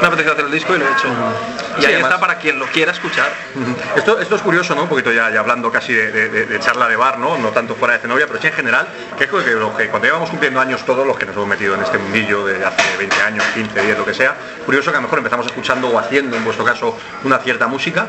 me 0.01 0.07
apetece 0.07 0.29
hacer 0.29 0.45
el 0.45 0.51
disco 0.51 0.75
y 0.75 0.79
lo 0.79 0.87
he 0.87 0.91
hecho. 0.91 1.07
Y 1.07 1.81
Sí, 1.81 1.87
ahí 1.87 1.93
además- 1.93 2.11
está 2.11 2.19
para 2.19 2.35
quien 2.37 2.59
lo 2.59 2.65
quiera 2.67 2.91
escuchar. 2.91 3.31
Esto, 3.95 4.19
esto 4.19 4.35
es 4.35 4.41
curioso, 4.43 4.75
¿no? 4.75 4.83
Un 4.83 4.89
poquito 4.89 5.11
ya, 5.11 5.31
ya 5.31 5.39
hablando 5.39 5.71
casi 5.71 5.91
de, 5.93 6.11
de- 6.11 6.29
de- 6.29 6.45
de 6.45 6.59
charla 6.59 6.87
de 6.87 6.95
bar, 6.95 7.17
¿no? 7.17 7.37
No 7.37 7.49
tanto 7.49 7.73
fuera 7.75 7.95
de 7.95 8.01
Zenobia, 8.01 8.27
pero 8.27 8.39
sí 8.39 8.47
en 8.47 8.53
general, 8.53 8.87
que 9.17 9.23
es 9.23 9.29
que, 9.29 9.51
lo 9.51 9.75
que 9.75 9.87
cuando 9.87 10.05
llevamos 10.07 10.29
cumpliendo 10.29 10.59
años 10.59 10.85
todos 10.85 11.05
los 11.07 11.17
que 11.17 11.25
nos 11.25 11.35
hemos 11.35 11.47
metido 11.47 11.73
en 11.75 11.81
este 11.81 11.97
mundillo 11.97 12.45
de 12.45 12.63
hace 12.63 12.97
20 12.97 13.21
años, 13.23 13.43
15, 13.55 13.81
10, 13.81 13.97
lo 13.97 14.05
que 14.05 14.13
sea, 14.13 14.35
curioso 14.65 14.91
que 14.91 14.97
a 14.97 14.99
lo 14.99 15.03
mejor 15.03 15.17
empezamos 15.19 15.45
escuchando 15.47 15.87
o 15.89 15.97
haciendo, 15.97 16.37
en 16.37 16.43
vuestro 16.45 16.63
caso, 16.65 16.95
una 17.23 17.39
cierta 17.39 17.67
música 17.67 18.05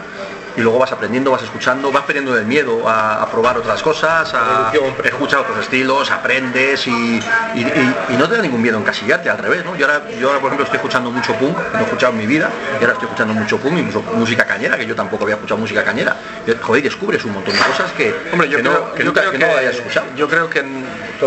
y 0.56 0.61
luego 0.61 0.78
vas 0.78 0.92
aprendiendo, 0.92 1.30
vas 1.30 1.42
escuchando, 1.42 1.90
vas 1.90 2.04
perdiendo 2.04 2.37
el 2.38 2.46
miedo 2.46 2.88
a, 2.88 3.23
a 3.23 3.30
probar 3.30 3.58
otras 3.58 3.82
cosas, 3.82 4.32
a 4.34 4.70
escuchar 5.04 5.40
otros 5.40 5.58
estilos, 5.58 6.11
aprendes 6.11 6.87
y, 6.87 7.16
y- 7.54 7.61
y- 7.61 7.96
y 8.11 8.16
no 8.16 8.28
te 8.28 8.37
da 8.37 8.42
ningún 8.42 8.62
miedo 8.62 8.78
encasillarte, 8.78 9.28
al 9.30 9.38
revés, 9.38 9.64
¿no? 9.64 9.75
Yo 9.76 9.87
ahora, 9.87 10.04
yo 10.18 10.28
ahora, 10.28 10.40
por 10.40 10.49
ejemplo, 10.49 10.64
estoy 10.64 10.76
escuchando 10.76 11.11
mucho 11.11 11.34
punk, 11.37 11.58
no 11.73 11.80
he 11.80 11.84
escuchado 11.84 12.12
en 12.12 12.18
mi 12.18 12.26
vida, 12.26 12.50
y 12.78 12.82
ahora 12.84 12.92
estoy 12.92 13.06
escuchando 13.06 13.34
mucho 13.34 13.58
punk, 13.58 13.78
incluso 13.78 14.02
música 14.12 14.44
cañera, 14.46 14.76
que 14.76 14.87
yo 14.87 14.94
tampoco 14.94 15.25
había 15.25 15.34
escuchado 15.37 15.58
música 15.61 15.82
cañera. 15.84 16.16
Y, 16.46 16.52
joder, 16.61 16.80
y 16.84 16.88
descubres 16.88 17.25
un 17.25 17.32
montón 17.32 17.54
de 17.56 17.62
cosas 17.64 17.92
que, 17.92 18.14
Hombre, 18.32 18.49
yo 18.49 18.56
que 18.58 18.62
creo, 18.62 18.73
no, 18.75 18.92
que 18.94 18.99
yo 19.00 19.04
nunca 19.06 19.20
creo 19.23 19.32
que 19.32 19.38
que, 19.38 19.46
no 19.46 19.56
hayas 19.56 19.75
escuchado. 19.76 20.06
yo 20.16 20.28
creo 20.28 20.49
que 20.50 20.62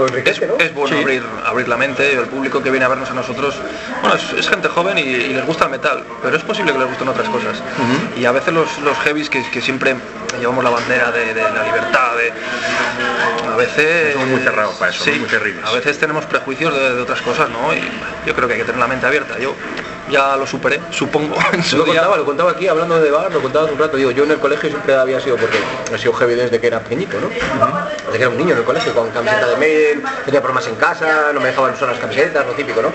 es, 0.05 0.11
enriquece, 0.11 0.47
¿no? 0.47 0.57
es 0.57 0.73
bueno 0.73 0.95
Sí. 0.95 1.01
abrir, 1.01 1.23
abrir 1.45 1.67
la 1.67 1.77
mente, 1.77 2.13
el 2.13 2.25
público 2.27 2.61
que 2.61 2.69
viene 2.71 2.85
a 2.85 2.89
vernos 2.89 3.09
a 3.09 3.13
nosotros, 3.13 3.55
bueno, 4.01 4.15
es, 4.15 4.33
es 4.39 4.49
gente 4.49 4.67
joven 4.67 4.97
y, 4.97 5.01
y 5.01 5.33
les 5.33 5.45
gusta 5.45 5.65
el 5.65 5.71
metal, 5.71 6.03
pero 6.21 6.37
es 6.37 6.43
posible 6.43 6.71
que 6.73 6.79
les 6.79 6.87
gusten 6.87 7.07
otras 7.07 7.27
cosas. 7.29 7.61
Y 8.15 8.25
a 8.25 8.31
veces 8.31 8.53
los, 8.53 8.77
los 8.79 8.97
heavies 8.99 9.29
que, 9.29 9.43
que 9.49 9.61
siempre 9.61 9.95
llevamos 10.39 10.63
la 10.63 10.69
bandera 10.69 11.11
de, 11.11 11.33
de 11.33 11.41
la 11.41 11.63
libertad, 11.63 12.11
de, 12.17 12.33
a 13.51 13.55
veces... 13.55 14.13
Somos 14.13 14.27
muy 14.29 14.39
cerrados 14.41 14.75
para 14.75 14.91
eso, 14.91 15.03
sí, 15.03 15.11
muy 15.19 15.29
cerriles. 15.29 15.63
a 15.65 15.71
veces 15.71 15.97
tenemos 15.97 16.25
prejuicios 16.25 16.73
de, 16.73 16.95
de 16.95 17.01
otras 17.01 17.21
cosas, 17.21 17.49
¿no? 17.49 17.73
Y 17.73 17.81
yo 18.25 18.33
creo 18.35 18.47
que 18.47 18.53
hay 18.55 18.59
que 18.59 18.65
tener 18.65 18.79
la 18.79 18.87
mente 18.87 19.05
abierta. 19.07 19.37
Yo 19.39 19.55
ya 20.09 20.35
lo 20.37 20.45
superé, 20.47 20.79
supongo, 20.91 21.35
en 21.53 21.63
su 21.63 21.77
Lo 21.77 21.83
día. 21.83 21.95
contaba, 21.95 22.17
lo 22.17 22.25
contaba 22.25 22.51
aquí 22.51 22.67
hablando 22.67 22.99
de 22.99 23.11
bar, 23.11 23.31
lo 23.31 23.41
contaba 23.41 23.65
hace 23.65 23.73
un 23.73 23.79
rato. 23.79 23.97
Digo, 23.97 24.11
yo 24.11 24.23
en 24.23 24.31
el 24.31 24.39
colegio 24.39 24.69
siempre 24.69 24.95
había 24.95 25.19
sido, 25.19 25.35
porque 25.37 25.57
he 25.93 25.97
sido 25.97 26.13
heavy 26.13 26.35
desde 26.35 26.59
que 26.59 26.67
era 26.67 26.79
pequeñito, 26.79 27.19
¿no? 27.19 27.29
Desde 27.29 28.11
que 28.11 28.17
era 28.17 28.29
un 28.29 28.37
niño 28.37 28.51
en 28.53 28.59
el 28.59 28.63
colegio, 28.63 28.93
con 28.93 29.09
camiseta 29.09 29.47
de 29.47 29.57
mail, 29.57 30.03
tenía 30.25 30.41
problemas 30.41 30.67
en 30.67 30.75
casa, 30.75 31.31
no 31.33 31.39
me 31.39 31.47
dejaban 31.49 31.73
usar 31.73 31.89
las 31.89 31.99
camisetas, 31.99 32.45
lo 32.45 32.53
típico, 32.53 32.81
¿no? 32.81 32.91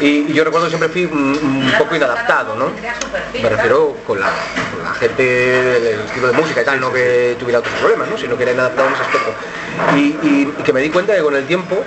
Y, 0.00 0.26
y 0.30 0.32
yo 0.32 0.44
recuerdo 0.44 0.66
que 0.66 0.70
siempre 0.76 0.88
fui 0.88 1.04
un, 1.06 1.38
un 1.42 1.72
poco 1.78 1.94
inadaptado, 1.96 2.54
¿no? 2.54 2.70
Me 3.42 3.48
refiero 3.48 3.96
con 4.06 4.20
la, 4.20 4.26
con 4.74 4.82
la 4.84 4.94
gente 4.94 5.22
del 5.22 6.00
estilo 6.00 6.26
de 6.28 6.32
música 6.34 6.62
y 6.62 6.64
tal, 6.64 6.80
no 6.80 6.92
que 6.92 7.36
tuviera 7.38 7.60
otros 7.60 7.74
problemas, 7.80 8.08
¿no? 8.08 8.18
Sino 8.18 8.36
que 8.36 8.42
era 8.42 8.52
inadaptado 8.52 8.88
en 8.88 8.94
ese 8.94 9.02
aspecto. 9.02 9.32
Y, 9.96 10.00
y- 10.26 10.54
y 10.58 10.62
que 10.62 10.72
me 10.72 10.80
di 10.80 10.90
cuenta 10.90 11.14
que 11.14 11.22
con 11.22 11.34
el 11.34 11.46
tiempo 11.46 11.82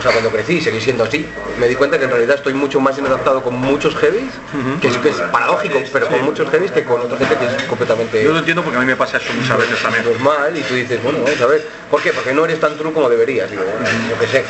o 0.00 0.02
sea, 0.02 0.12
cuando 0.12 0.30
crecí, 0.30 0.62
seguí 0.62 0.80
siendo 0.80 1.04
así, 1.04 1.26
me 1.58 1.68
di 1.68 1.74
cuenta 1.74 1.98
que 1.98 2.04
en 2.04 2.10
realidad 2.10 2.36
estoy 2.36 2.54
mucho 2.54 2.80
más 2.80 2.96
inadaptado 2.96 3.42
con 3.42 3.54
muchos 3.54 3.94
heavies, 3.96 4.32
que, 4.80 4.88
es, 4.88 4.96
que 4.96 5.10
es 5.10 5.16
paradójico, 5.16 5.78
pero 5.92 6.08
con 6.08 6.24
muchos 6.24 6.48
heavies 6.48 6.72
que 6.72 6.84
con 6.84 7.02
otra 7.02 7.18
gente 7.18 7.36
que 7.36 7.44
es 7.44 7.62
completamente 7.64 8.24
Yo 8.24 8.32
lo 8.32 8.38
entiendo 8.38 8.62
porque 8.62 8.78
a 8.78 8.80
mí 8.80 8.86
me 8.86 8.96
pasa 8.96 9.18
eso 9.18 9.30
muchas 9.34 9.58
veces 9.58 9.82
también. 9.82 10.04
normal 10.04 10.56
y 10.56 10.62
tú 10.62 10.72
dices, 10.72 11.02
bueno, 11.02 11.18
vamos 11.22 11.38
a 11.38 11.46
ver, 11.46 11.68
¿por 11.90 12.00
qué? 12.00 12.14
Porque 12.14 12.32
no 12.32 12.46
eres 12.46 12.58
tan 12.58 12.78
true 12.78 12.94
como 12.94 13.10
deberías, 13.10 13.50
digo, 13.50 13.62
yo 13.62 14.18
qué 14.18 14.26
sé. 14.26 14.44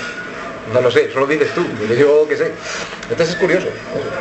No 0.73 0.81
lo 0.81 0.89
sé, 0.89 1.11
solo 1.13 1.27
dices 1.27 1.53
tú, 1.53 1.67
yo 1.81 1.95
digo 1.97 2.29
que 2.29 2.37
sé. 2.37 2.53
Entonces 3.11 3.35
es 3.35 3.41
curioso. 3.41 3.67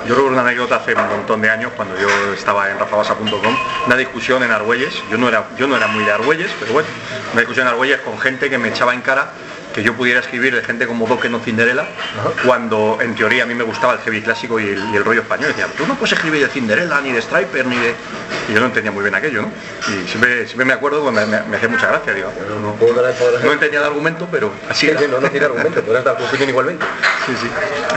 Yo 0.07 0.15
recuerdo 0.15 0.29
una 0.29 0.41
anécdota 0.41 0.77
hace 0.77 0.95
un 0.95 1.07
montón 1.07 1.41
de 1.41 1.49
años 1.51 1.71
cuando 1.75 1.95
yo 1.95 2.07
estaba 2.33 2.71
en 2.71 2.79
rafabasa.com, 2.79 3.55
una 3.85 3.95
discusión 3.95 4.41
en 4.41 4.49
Argüelles, 4.49 4.95
yo 5.11 5.17
no 5.19 5.27
era 5.27 5.47
yo 5.59 5.67
no 5.67 5.77
era 5.77 5.85
muy 5.85 6.03
de 6.03 6.11
Argüelles, 6.11 6.49
pero 6.59 6.73
bueno, 6.73 6.87
una 7.33 7.41
discusión 7.41 7.67
en 7.67 7.73
Argüelles 7.73 7.99
con 8.01 8.17
gente 8.17 8.49
que 8.49 8.57
me 8.57 8.69
echaba 8.69 8.95
en 8.95 9.01
cara 9.01 9.31
que 9.79 9.85
yo 9.85 9.93
pudiera 9.95 10.19
escribir 10.19 10.53
de 10.53 10.61
gente 10.61 10.85
como 10.87 11.07
Dokken 11.07 11.33
o 11.35 11.39
Cinderella, 11.39 11.85
cuando 12.45 12.97
en 13.01 13.15
teoría 13.15 13.43
a 13.43 13.45
mí 13.45 13.53
me 13.55 13.63
gustaba 13.63 13.93
el 13.93 13.99
heavy 13.99 14.21
clásico 14.21 14.59
y 14.59 14.67
el, 14.67 14.83
y 14.93 14.97
el 14.97 15.05
rollo 15.05 15.21
español. 15.21 15.47
Decía, 15.49 15.67
tú 15.77 15.87
no 15.87 15.95
puedes 15.95 16.13
escribir 16.13 16.41
de 16.45 16.51
Cinderella, 16.51 16.99
ni 17.01 17.11
de 17.13 17.21
Striper, 17.21 17.65
ni 17.65 17.77
de... 17.77 17.95
Y 18.49 18.53
yo 18.53 18.59
no 18.59 18.65
entendía 18.65 18.91
muy 18.91 19.03
bien 19.03 19.15
aquello, 19.15 19.43
¿no? 19.43 19.51
Y 19.87 20.07
siempre, 20.07 20.45
siempre 20.47 20.65
me 20.65 20.73
acuerdo, 20.73 21.01
pues 21.01 21.13
me, 21.15 21.25
me, 21.25 21.41
me 21.43 21.57
hacía 21.57 21.69
mucha 21.69 21.87
gracia, 21.87 22.13
digo, 22.13 22.31
no, 22.61 23.51
entendía 23.53 23.79
el 23.79 23.85
argumento, 23.85 24.27
pero 24.31 24.51
así 24.69 24.87
Sí, 24.87 24.91
era. 24.91 24.99
sí, 25.01 25.07
no, 25.09 25.19
no 25.21 25.29
tiene 25.29 25.45
argumento, 25.45 25.81
podrás 25.83 26.03
dar 26.03 26.17
tu 26.17 26.25
opinión 26.25 26.49
igualmente. 26.49 26.85
Sí, 27.25 27.33
sí. 27.41 27.49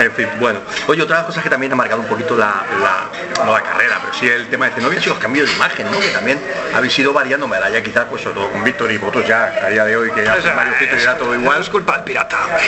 En 0.02 0.12
fin, 0.12 0.28
bueno. 0.38 0.60
Oye, 0.86 1.02
otra 1.02 1.16
cosas 1.26 1.42
que 1.42 1.50
también 1.50 1.72
ha 1.72 1.76
marcado 1.76 2.00
un 2.00 2.06
poquito 2.08 2.36
la, 2.36 2.64
la- 2.82 3.44
no 3.44 3.52
la 3.52 3.62
carrera, 3.62 3.98
pero 4.02 4.14
sí 4.14 4.28
el 4.28 4.48
tema 4.48 4.66
de 4.68 4.72
Zenobia 4.74 5.00
sido 5.00 5.14
los 5.14 5.22
cambios 5.22 5.48
de 5.48 5.54
imagen, 5.54 5.90
¿no? 5.90 5.98
Que 5.98 6.08
también 6.08 6.38
habéis 6.74 6.96
ido 6.98 7.12
variando, 7.12 7.48
me 7.48 7.56
ya 7.72 7.82
quizás, 7.82 8.04
pues 8.10 8.22
sobre 8.22 8.34
todo 8.36 8.50
con 8.50 8.62
Víctor 8.64 8.90
y 8.92 8.98
vosotros 8.98 9.26
ya 9.26 9.54
a 9.64 9.68
día 9.68 9.84
de 9.84 9.96
hoy, 9.96 10.10
que 10.10 10.24
ya 10.24 10.36
varios 10.54 10.76
sitios 10.78 11.00
y 11.00 11.02
era 11.02 11.16
todo 11.16 11.34
igual. 11.34 11.58
Culpa 11.72 11.94
del 11.94 12.04
pirata, 12.04 12.36
hombre. 12.44 12.62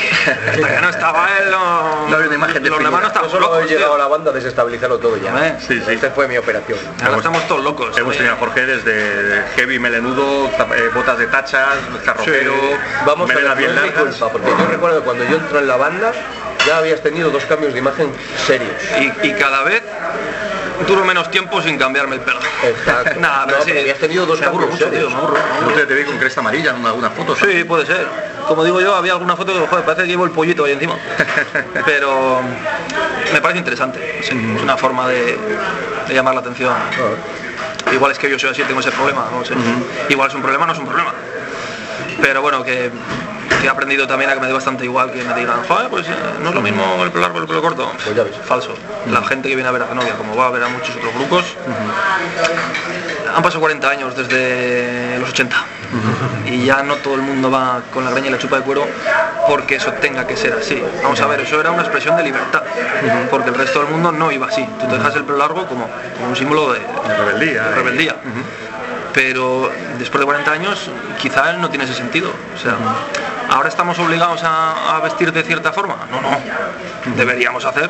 Hasta 0.50 0.74
que 0.74 0.80
no 0.80 0.88
estaba 0.88 1.28
él, 1.38 1.50
no, 1.50 2.08
No 2.08 2.14
había 2.16 2.26
una 2.28 2.34
imagen 2.36 2.54
los 2.54 2.62
definida. 2.62 2.90
demás 2.90 2.92
no 2.92 3.00
Yo 3.02 3.06
estaban 3.08 3.30
solo 3.30 3.46
locos, 3.48 3.62
he 3.64 3.68
llegado 3.74 3.94
a 3.94 3.98
la 3.98 4.06
banda 4.08 4.30
a 4.30 4.34
desestabilizarlo 4.34 4.98
todo 4.98 5.16
ya. 5.18 5.28
Hombre, 5.30 5.56
Sí, 5.60 5.80
sí. 5.86 5.92
Esta 5.92 6.10
fue 6.10 6.26
mi 6.26 6.38
operación. 6.38 6.78
Ahora 7.04 7.18
estamos 7.18 7.46
todos 7.46 7.62
locos. 7.62 7.96
Hemos 7.98 8.14
eh. 8.14 8.16
tenido 8.18 8.34
a 8.34 8.38
Jorge 8.38 8.64
desde 8.66 9.44
heavy 9.56 9.78
melenudo, 9.78 10.46
eh, 10.48 10.90
botas 10.94 11.18
de 11.18 11.26
tachas, 11.26 11.76
carroquero, 12.04 12.54
Vamos 13.06 13.30
a 13.30 13.34
ver, 13.34 13.44
no 13.44 13.54
bien 13.56 13.70
es 13.70 13.76
mi 13.76 13.80
largas. 13.82 14.04
culpa, 14.16 14.28
porque 14.32 14.50
yo 14.50 14.66
recuerdo 14.70 14.98
que 15.00 15.04
cuando 15.04 15.24
yo 15.24 15.36
entré 15.36 15.58
en 15.58 15.68
la 15.68 15.76
banda 15.76 16.12
ya 16.66 16.78
habías 16.78 17.02
tenido 17.02 17.28
dos 17.30 17.44
cambios 17.44 17.74
de 17.74 17.78
imagen 17.80 18.10
serios. 18.46 18.72
Y, 18.98 19.28
y 19.28 19.32
cada 19.34 19.62
vez 19.64 19.82
duro 20.86 21.04
menos 21.04 21.30
tiempo 21.30 21.60
sin 21.62 21.78
cambiarme 21.78 22.16
el 22.16 22.22
pelo. 22.22 22.40
Exacto. 22.62 23.20
Nada, 23.20 23.44
pero 23.46 23.58
No, 23.58 23.64
sí. 23.64 23.70
pero 23.70 23.80
habías 23.82 23.98
tenido 23.98 24.26
dos 24.26 24.40
me 24.40 24.46
aburro 24.46 24.66
mucho, 24.66 24.84
tío, 24.86 24.90
serios. 24.90 25.12
me 25.12 25.18
aburro. 25.18 25.32
me 25.34 25.38
El 25.40 25.46
aburro. 25.46 25.66
otro 25.66 25.76
día 25.76 25.86
te 25.86 25.94
vi 25.94 26.04
con 26.04 26.18
cresta 26.18 26.40
amarilla 26.40 26.70
en 26.76 26.86
algunas 26.86 27.12
fotos. 27.12 27.40
¿no? 27.40 27.46
Sí, 27.48 27.64
puede 27.64 27.86
ser. 27.86 28.06
Como 28.48 28.62
digo 28.64 28.80
yo, 28.80 28.94
había 28.94 29.12
alguna 29.12 29.36
foto 29.36 29.52
que 29.54 29.66
joder, 29.66 29.84
parece 29.84 30.02
que 30.02 30.08
llevo 30.08 30.24
el 30.24 30.30
pollito 30.30 30.64
ahí 30.64 30.72
encima. 30.72 30.96
Pero 31.86 32.40
me 33.32 33.40
parece 33.40 33.58
interesante. 33.58 34.20
Sí, 34.22 34.52
es 34.56 34.62
una 34.62 34.76
forma 34.76 35.08
de, 35.08 35.38
de 36.08 36.14
llamar 36.14 36.34
la 36.34 36.40
atención. 36.40 36.74
Igual 37.92 38.12
es 38.12 38.18
que 38.18 38.28
yo 38.28 38.38
soy 38.38 38.50
así, 38.50 38.62
tengo 38.64 38.80
ese 38.80 38.90
problema, 38.92 39.26
no 39.30 39.40
lo 39.40 39.44
sé. 39.44 39.54
Igual 40.08 40.28
es 40.28 40.34
un 40.34 40.42
problema, 40.42 40.66
no 40.66 40.72
es 40.72 40.78
un 40.78 40.86
problema. 40.86 41.12
Pero 42.20 42.42
bueno, 42.42 42.62
que 42.64 42.90
he 43.66 43.70
aprendido 43.70 44.06
también 44.06 44.30
a 44.30 44.34
que 44.34 44.40
me 44.40 44.46
dé 44.46 44.52
bastante 44.52 44.84
igual 44.84 45.10
que 45.12 45.22
me 45.22 45.34
digan, 45.34 45.62
joder, 45.66 45.88
pues 45.88 46.06
eh, 46.08 46.12
no 46.42 46.48
es 46.50 46.54
lo 46.54 46.60
mismo 46.60 46.82
el 47.02 47.10
pelo 47.10 47.22
largo 47.22 47.38
el 47.38 47.46
pelo 47.46 47.62
corto. 47.62 47.90
Pues 48.04 48.16
ya 48.16 48.24
ves. 48.24 48.36
Falso. 48.44 48.74
La 49.10 49.22
gente 49.22 49.48
que 49.48 49.54
viene 49.54 49.68
a 49.68 49.72
ver 49.72 49.82
a 49.82 49.86
Zenobia, 49.86 50.14
como 50.16 50.36
va 50.36 50.48
a 50.48 50.50
ver 50.50 50.64
a 50.64 50.68
muchos 50.68 50.96
otros 50.96 51.14
grupos, 51.14 51.56
han 53.34 53.42
pasado 53.42 53.60
40 53.60 53.88
años 53.88 54.16
desde 54.16 55.18
los 55.18 55.30
80 55.30 55.56
y 56.46 56.64
ya 56.64 56.82
no 56.82 56.96
todo 56.96 57.14
el 57.14 57.22
mundo 57.22 57.50
va 57.50 57.82
con 57.92 58.04
la 58.04 58.10
greña 58.10 58.28
y 58.28 58.30
la 58.30 58.38
chupa 58.38 58.56
de 58.56 58.62
cuero 58.62 58.86
porque 59.48 59.76
eso 59.76 59.92
tenga 59.92 60.26
que 60.26 60.36
ser 60.36 60.52
así. 60.54 60.82
Vamos 61.02 61.20
a 61.20 61.26
ver, 61.26 61.40
eso 61.40 61.60
era 61.60 61.70
una 61.70 61.82
expresión 61.82 62.16
de 62.16 62.22
libertad, 62.22 62.62
porque 63.30 63.50
el 63.50 63.54
resto 63.54 63.80
del 63.80 63.90
mundo 63.90 64.12
no 64.12 64.32
iba 64.32 64.46
así. 64.46 64.64
Tú 64.80 64.86
te 64.86 64.96
dejas 64.96 65.14
el 65.16 65.24
pelo 65.24 65.38
largo 65.38 65.66
como, 65.66 65.88
como 66.16 66.28
un 66.28 66.36
símbolo 66.36 66.72
de, 66.72 66.80
De 66.80 67.16
rebeldía. 67.16 67.62
de 67.62 67.70
eh. 67.70 67.74
rebeldía. 67.74 68.16
Pero 69.12 69.70
después 69.98 70.20
de 70.20 70.24
40 70.24 70.50
años 70.50 70.90
quizá 71.20 71.52
no 71.54 71.68
tiene 71.70 71.84
ese 71.84 71.94
sentido. 71.94 72.30
O 72.30 72.58
sea, 72.58 72.76
ahora 73.54 73.68
estamos 73.68 73.98
obligados 73.98 74.42
a, 74.44 74.96
a 74.96 75.00
vestir 75.00 75.32
de 75.32 75.42
cierta 75.42 75.72
forma. 75.72 75.96
No, 76.10 76.20
no. 76.20 76.38
Deberíamos 77.16 77.64
hacer 77.64 77.88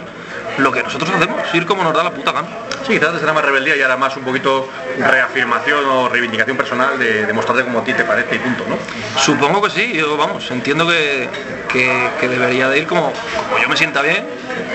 lo 0.59 0.71
que 0.71 0.83
nosotros 0.83 1.11
hacemos, 1.11 1.41
ir 1.55 1.67
como 1.67 1.83
nos 1.83 1.95
da 1.95 2.05
la 2.05 2.11
puta 2.11 2.31
gana. 2.33 2.47
Sí, 2.87 2.93
quizás 2.93 3.09
antes 3.09 3.23
era 3.23 3.33
más 3.33 3.45
rebeldía 3.45 3.75
y 3.77 3.83
ahora 3.83 3.97
más 3.97 4.15
un 4.17 4.25
poquito 4.25 4.69
reafirmación 4.99 5.85
o 5.89 6.09
reivindicación 6.09 6.57
personal 6.57 6.99
de, 6.99 7.27
de 7.27 7.33
mostrarte 7.33 7.65
como 7.65 7.79
a 7.81 7.85
ti 7.85 7.95
te 7.95 8.05
parece 8.05 8.37
y 8.37 8.39
punto, 8.39 8.65
¿no? 8.69 8.77
Supongo 9.21 9.63
que 9.63 9.71
sí, 9.71 9.95
yo 9.95 10.17
vamos, 10.17 10.49
entiendo 10.51 10.87
que, 10.87 11.29
que- 11.69 12.11
que 12.21 12.29
debería 12.29 12.69
de 12.69 12.79
ir 12.79 12.87
como, 12.87 13.13
como 13.49 13.59
yo 13.61 13.69
me 13.69 13.77
sienta 13.77 14.03
bien, 14.03 14.25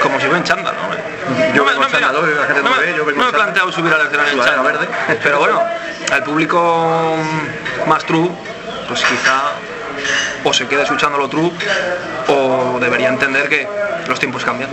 como 0.02 0.20
si 0.20 0.26
voy 0.28 0.38
en 0.38 0.44
chándal, 0.44 0.74
¿no? 0.76 1.54
Yo 1.54 1.64
me- 1.64 1.72
vengo 1.72 1.86
en 1.86 1.92
chándal, 1.92 2.16
la 2.36 2.46
gente 2.46 2.64
no 2.64 2.70
no 2.72 2.76
me, 2.76 2.82
ve, 2.82 2.94
yo 2.98 3.06
vengo 3.06 3.22
no 3.22 3.28
en 3.28 3.32
me 3.32 3.38
he 3.38 3.42
planteado 3.44 3.72
subir 3.72 3.94
al 3.94 4.02
escenario 4.08 4.34
en 4.34 4.40
chándal, 4.40 4.64
verde. 4.66 4.88
pero 5.24 5.40
bueno, 5.40 5.62
al 6.12 6.24
público 6.24 7.16
más 7.88 8.04
true, 8.06 8.30
pues 8.88 9.02
quizá 9.06 9.52
o 10.44 10.54
se 10.54 10.68
quede 10.68 10.84
escuchando 10.84 11.18
lo 11.18 11.28
true 11.30 11.52
o 12.28 12.78
debería 12.80 13.10
entender 13.10 13.48
que 13.50 13.68
los 14.08 14.20
tiempos 14.20 14.44
cambian. 14.44 14.70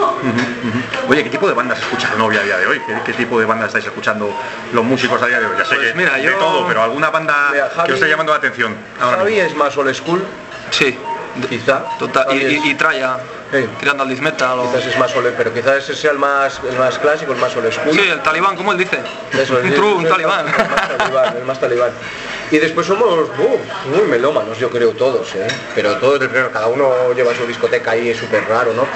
Oye, 1.08 1.22
¿qué 1.24 1.30
tipo 1.30 1.46
de 1.48 1.54
bandas 1.54 1.78
escucha 1.78 2.10
Novia 2.16 2.40
a 2.40 2.44
día 2.44 2.58
de 2.58 2.66
hoy? 2.66 2.80
¿Qué, 2.86 2.94
qué 3.04 3.12
tipo 3.12 3.38
de 3.38 3.44
bandas 3.46 3.68
estáis 3.68 3.84
escuchando 3.86 4.30
los 4.72 4.84
músicos 4.84 5.20
a 5.22 5.26
día 5.26 5.40
de 5.40 5.46
hoy? 5.46 5.52
Ya 5.58 5.64
sé 5.64 5.74
Pues 5.76 5.88
que 5.92 5.94
mira, 5.94 6.14
de 6.14 6.22
yo- 6.22 6.34
todo, 6.38 6.66
pero 6.66 6.82
alguna 6.82 7.10
banda 7.10 7.48
Mira, 7.52 7.68
que 7.68 7.74
Javi- 7.76 7.88
os 7.90 7.94
esté 7.94 8.08
llamando 8.08 8.32
la 8.32 8.38
atención. 8.38 8.76
ahora 9.00 9.18
Javi 9.18 9.32
mismo? 9.34 9.48
es 9.48 9.56
más 9.56 9.76
old 9.76 9.94
school, 9.94 10.24
Sí, 10.70 10.98
quizá. 11.48 11.82
total, 11.98 12.26
y, 12.32 12.44
y, 12.46 12.70
y 12.70 12.74
traya, 12.74 13.18
Sí. 13.52 13.64
tirando 13.78 14.02
al 14.02 14.08
death 14.08 14.18
metal. 14.20 14.58
o- 14.58 14.72
Quizás 14.72 14.86
es 14.86 14.98
más 14.98 15.14
old, 15.14 15.32
pero 15.36 15.52
quizás 15.54 15.76
ese 15.76 15.94
sea 15.94 16.10
el 16.10 16.18
más, 16.18 16.60
el 16.68 16.76
más 16.78 16.98
clásico, 16.98 17.32
el 17.32 17.38
más 17.38 17.54
old 17.56 17.70
school. 17.72 17.92
Sí, 17.92 18.00
el 18.00 18.20
talibán, 18.20 18.56
como 18.56 18.72
él 18.72 18.78
dice. 18.78 18.98
Eso, 19.32 19.58
el- 19.60 19.72
true, 19.74 19.88
el- 19.90 19.94
un 19.98 20.04
el- 20.06 20.10
talibán. 20.10 20.46
El 20.48 20.54
más 20.68 20.88
talibán, 20.98 21.36
el 21.36 21.44
más 21.44 21.60
talibán. 21.60 21.90
Y 22.50 22.58
después 22.58 22.86
somos 22.86 23.28
uh, 23.38 23.88
muy 23.90 24.06
melómanos, 24.06 24.56
yo 24.58 24.70
creo 24.70 24.92
todos, 24.92 25.34
¿eh? 25.34 25.48
pero 25.74 25.96
todos, 25.96 26.20
cada 26.52 26.68
uno 26.68 27.12
lleva 27.12 27.34
su 27.34 27.44
discoteca 27.44 27.90
ahí, 27.90 28.10
es 28.10 28.18
súper 28.18 28.44
raro, 28.48 28.72
¿no? 28.72 28.86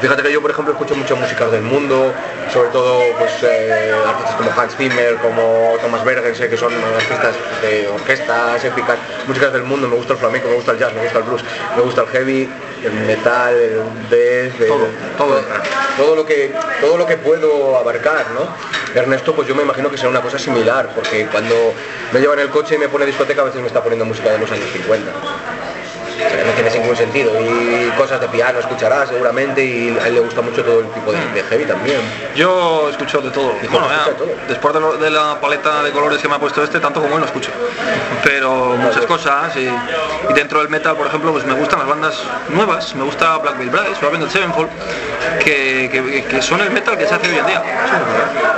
Fíjate 0.00 0.22
que 0.22 0.32
yo, 0.32 0.40
por 0.40 0.50
ejemplo, 0.50 0.72
escucho 0.72 0.96
muchas 0.96 1.18
músicas 1.18 1.50
del 1.52 1.60
mundo, 1.62 2.14
sobre 2.52 2.70
todo 2.70 3.12
pues, 3.18 3.30
eh, 3.42 4.02
artistas 4.06 4.34
como 4.36 4.50
Hans 4.58 4.74
Zimmer, 4.76 5.16
como 5.18 5.76
Thomas 5.82 6.02
Bergen, 6.02 6.34
sé 6.34 6.48
que 6.48 6.56
son 6.56 6.72
artistas 6.82 7.34
de 7.60 7.88
orquestas 7.88 8.64
épicas, 8.64 8.98
músicas 9.26 9.52
del 9.52 9.64
mundo, 9.64 9.86
me 9.86 9.96
gusta 9.96 10.14
el 10.14 10.18
flamenco, 10.18 10.48
me 10.48 10.54
gusta 10.54 10.72
el 10.72 10.78
jazz, 10.78 10.94
me 10.94 11.02
gusta 11.02 11.18
el 11.18 11.24
blues, 11.24 11.42
me 11.76 11.82
gusta 11.82 12.00
el 12.02 12.08
heavy, 12.08 12.48
el 12.84 12.92
metal, 13.06 13.54
el 13.54 14.08
death, 14.08 14.60
el- 14.62 14.66
Todo, 14.68 14.86
todo. 15.18 15.42
todo 15.98 16.16
lo 16.16 16.24
que 16.24 16.52
todo 16.80 16.96
lo 16.96 17.06
que 17.06 17.16
puedo 17.18 17.76
abarcar, 17.76 18.26
¿no? 18.32 18.48
Ernesto, 18.94 19.34
pues 19.34 19.48
yo 19.48 19.54
me 19.54 19.62
imagino 19.62 19.90
que 19.90 19.96
será 19.96 20.08
una 20.08 20.20
cosa 20.20 20.38
similar, 20.38 20.88
porque 20.94 21.26
cuando 21.26 21.74
me 22.12 22.20
lleva 22.20 22.34
en 22.34 22.40
el 22.40 22.50
coche 22.50 22.76
y 22.76 22.78
me 22.78 22.88
pone 22.88 23.06
discoteca, 23.06 23.42
a 23.42 23.44
veces 23.44 23.60
me 23.60 23.66
está 23.66 23.82
poniendo 23.82 24.04
música 24.04 24.30
de 24.30 24.38
los 24.38 24.50
años 24.50 24.70
50. 24.72 25.53
No 26.18 26.52
tiene 26.52 26.70
ningún 26.70 26.96
sentido. 26.96 27.32
Y 27.40 27.90
cosas 27.96 28.20
de 28.20 28.28
piano 28.28 28.58
escuchará 28.58 29.06
seguramente, 29.06 29.64
y 29.64 29.96
a 30.02 30.06
él 30.08 30.14
le 30.14 30.20
gusta 30.20 30.40
mucho 30.40 30.62
todo 30.64 30.80
el 30.80 30.86
tipo 30.88 31.12
de, 31.12 31.18
de 31.32 31.42
heavy 31.42 31.64
también. 31.64 32.00
Yo 32.34 32.88
escucho 32.90 33.20
de 33.20 33.30
todo. 33.30 33.54
Hijo, 33.62 33.72
Bueno, 33.78 33.88
ya, 33.88 34.12
todo. 34.12 34.28
después 34.48 34.74
de, 34.74 34.80
lo- 34.80 34.96
de 34.96 35.10
la 35.10 35.40
paleta 35.40 35.82
de 35.82 35.90
colores 35.92 36.20
que 36.20 36.28
me 36.28 36.34
ha 36.34 36.38
puesto 36.38 36.62
este, 36.62 36.80
tanto 36.80 37.00
como 37.00 37.14
él 37.14 37.20
lo 37.20 37.26
escucho. 37.26 37.50
Pero 38.22 38.76
muchas 38.76 39.06
cosas. 39.06 39.56
Y, 39.56 39.60
y 39.68 40.32
dentro 40.34 40.60
del 40.60 40.68
metal, 40.68 40.96
por 40.96 41.06
ejemplo, 41.06 41.32
pues 41.32 41.44
me 41.44 41.54
gustan 41.54 41.80
las 41.80 41.88
bandas 41.88 42.22
nuevas. 42.48 42.94
Me 42.94 43.04
gusta 43.04 43.36
Black 43.38 43.58
Veil 43.58 43.70
Brides 43.70 44.02
o 44.02 44.06
Avenged 44.06 44.28
Sevenfold, 44.30 44.68
que, 45.42 45.88
que, 45.90 46.24
que 46.24 46.42
son 46.42 46.60
el 46.60 46.70
metal 46.70 46.96
que 46.96 47.06
se 47.06 47.14
hace 47.14 47.28
hoy 47.30 47.38
en 47.38 47.46
día. 47.46 47.62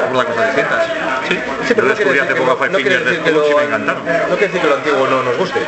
Aborda 0.05 0.25
cosas 0.25 0.47
distintas. 0.47 0.85
Sí. 1.29 1.39
Sí, 1.67 1.75
Yo 1.77 1.83
no 1.83 1.89
descubrí 1.95 2.19
hace 2.21 2.35
poco 2.37 2.57
Five 2.57 2.71
no 2.71 2.79
quiere 2.79 2.99
Fingers 2.99 3.05
decir 3.11 3.25
que 3.25 3.31
y 3.31 3.51
lo, 3.51 3.59
me 3.59 3.65
encantaron. 3.65 4.05
no 4.05 4.37
quiere 4.37 4.47
decir 4.47 4.61
que 4.61 4.69
lo 4.69 4.75
antiguo 4.77 5.07
no 5.09 5.23
nos 5.25 5.37
guste. 5.37 5.59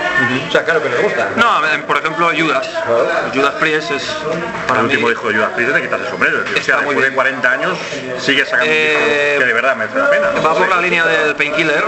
O 0.49 0.53
sea, 0.53 0.65
claro 0.65 0.81
que 0.83 0.89
nos 0.89 1.01
gusta. 1.03 1.29
No, 1.35 1.51
a 1.51 1.61
por 1.87 1.97
ejemplo, 1.99 2.31
Judas. 2.37 2.69
Judas 3.35 3.55
Priest 3.61 3.91
es 3.91 4.03
para 4.67 4.81
el 4.81 4.87
mí. 4.87 4.93
último 4.93 5.09
disco 5.11 5.29
de 5.29 5.35
Judas 5.35 5.51
Priest 5.55 5.69
es 5.71 5.75
de 5.75 5.83
quitarse 5.83 6.05
el 6.05 6.11
sombrero. 6.11 6.41
tío. 6.45 6.59
O 6.59 6.63
sea, 6.63 6.77
después 6.77 6.97
de 6.97 7.03
bien. 7.03 7.15
40 7.15 7.51
años 7.51 7.79
sigue 8.19 8.45
sacando 8.45 8.67
Eh, 8.69 8.97
un 8.99 9.05
disco 9.09 9.39
que 9.41 9.45
de 9.47 9.53
verdad 9.53 9.77
merece 9.77 9.99
la 9.99 10.11
pena. 10.11 10.29
Va 10.47 10.55
por 10.55 10.69
la 10.69 10.81
línea 10.81 11.07
del 11.07 11.35
Painkiller, 11.37 11.85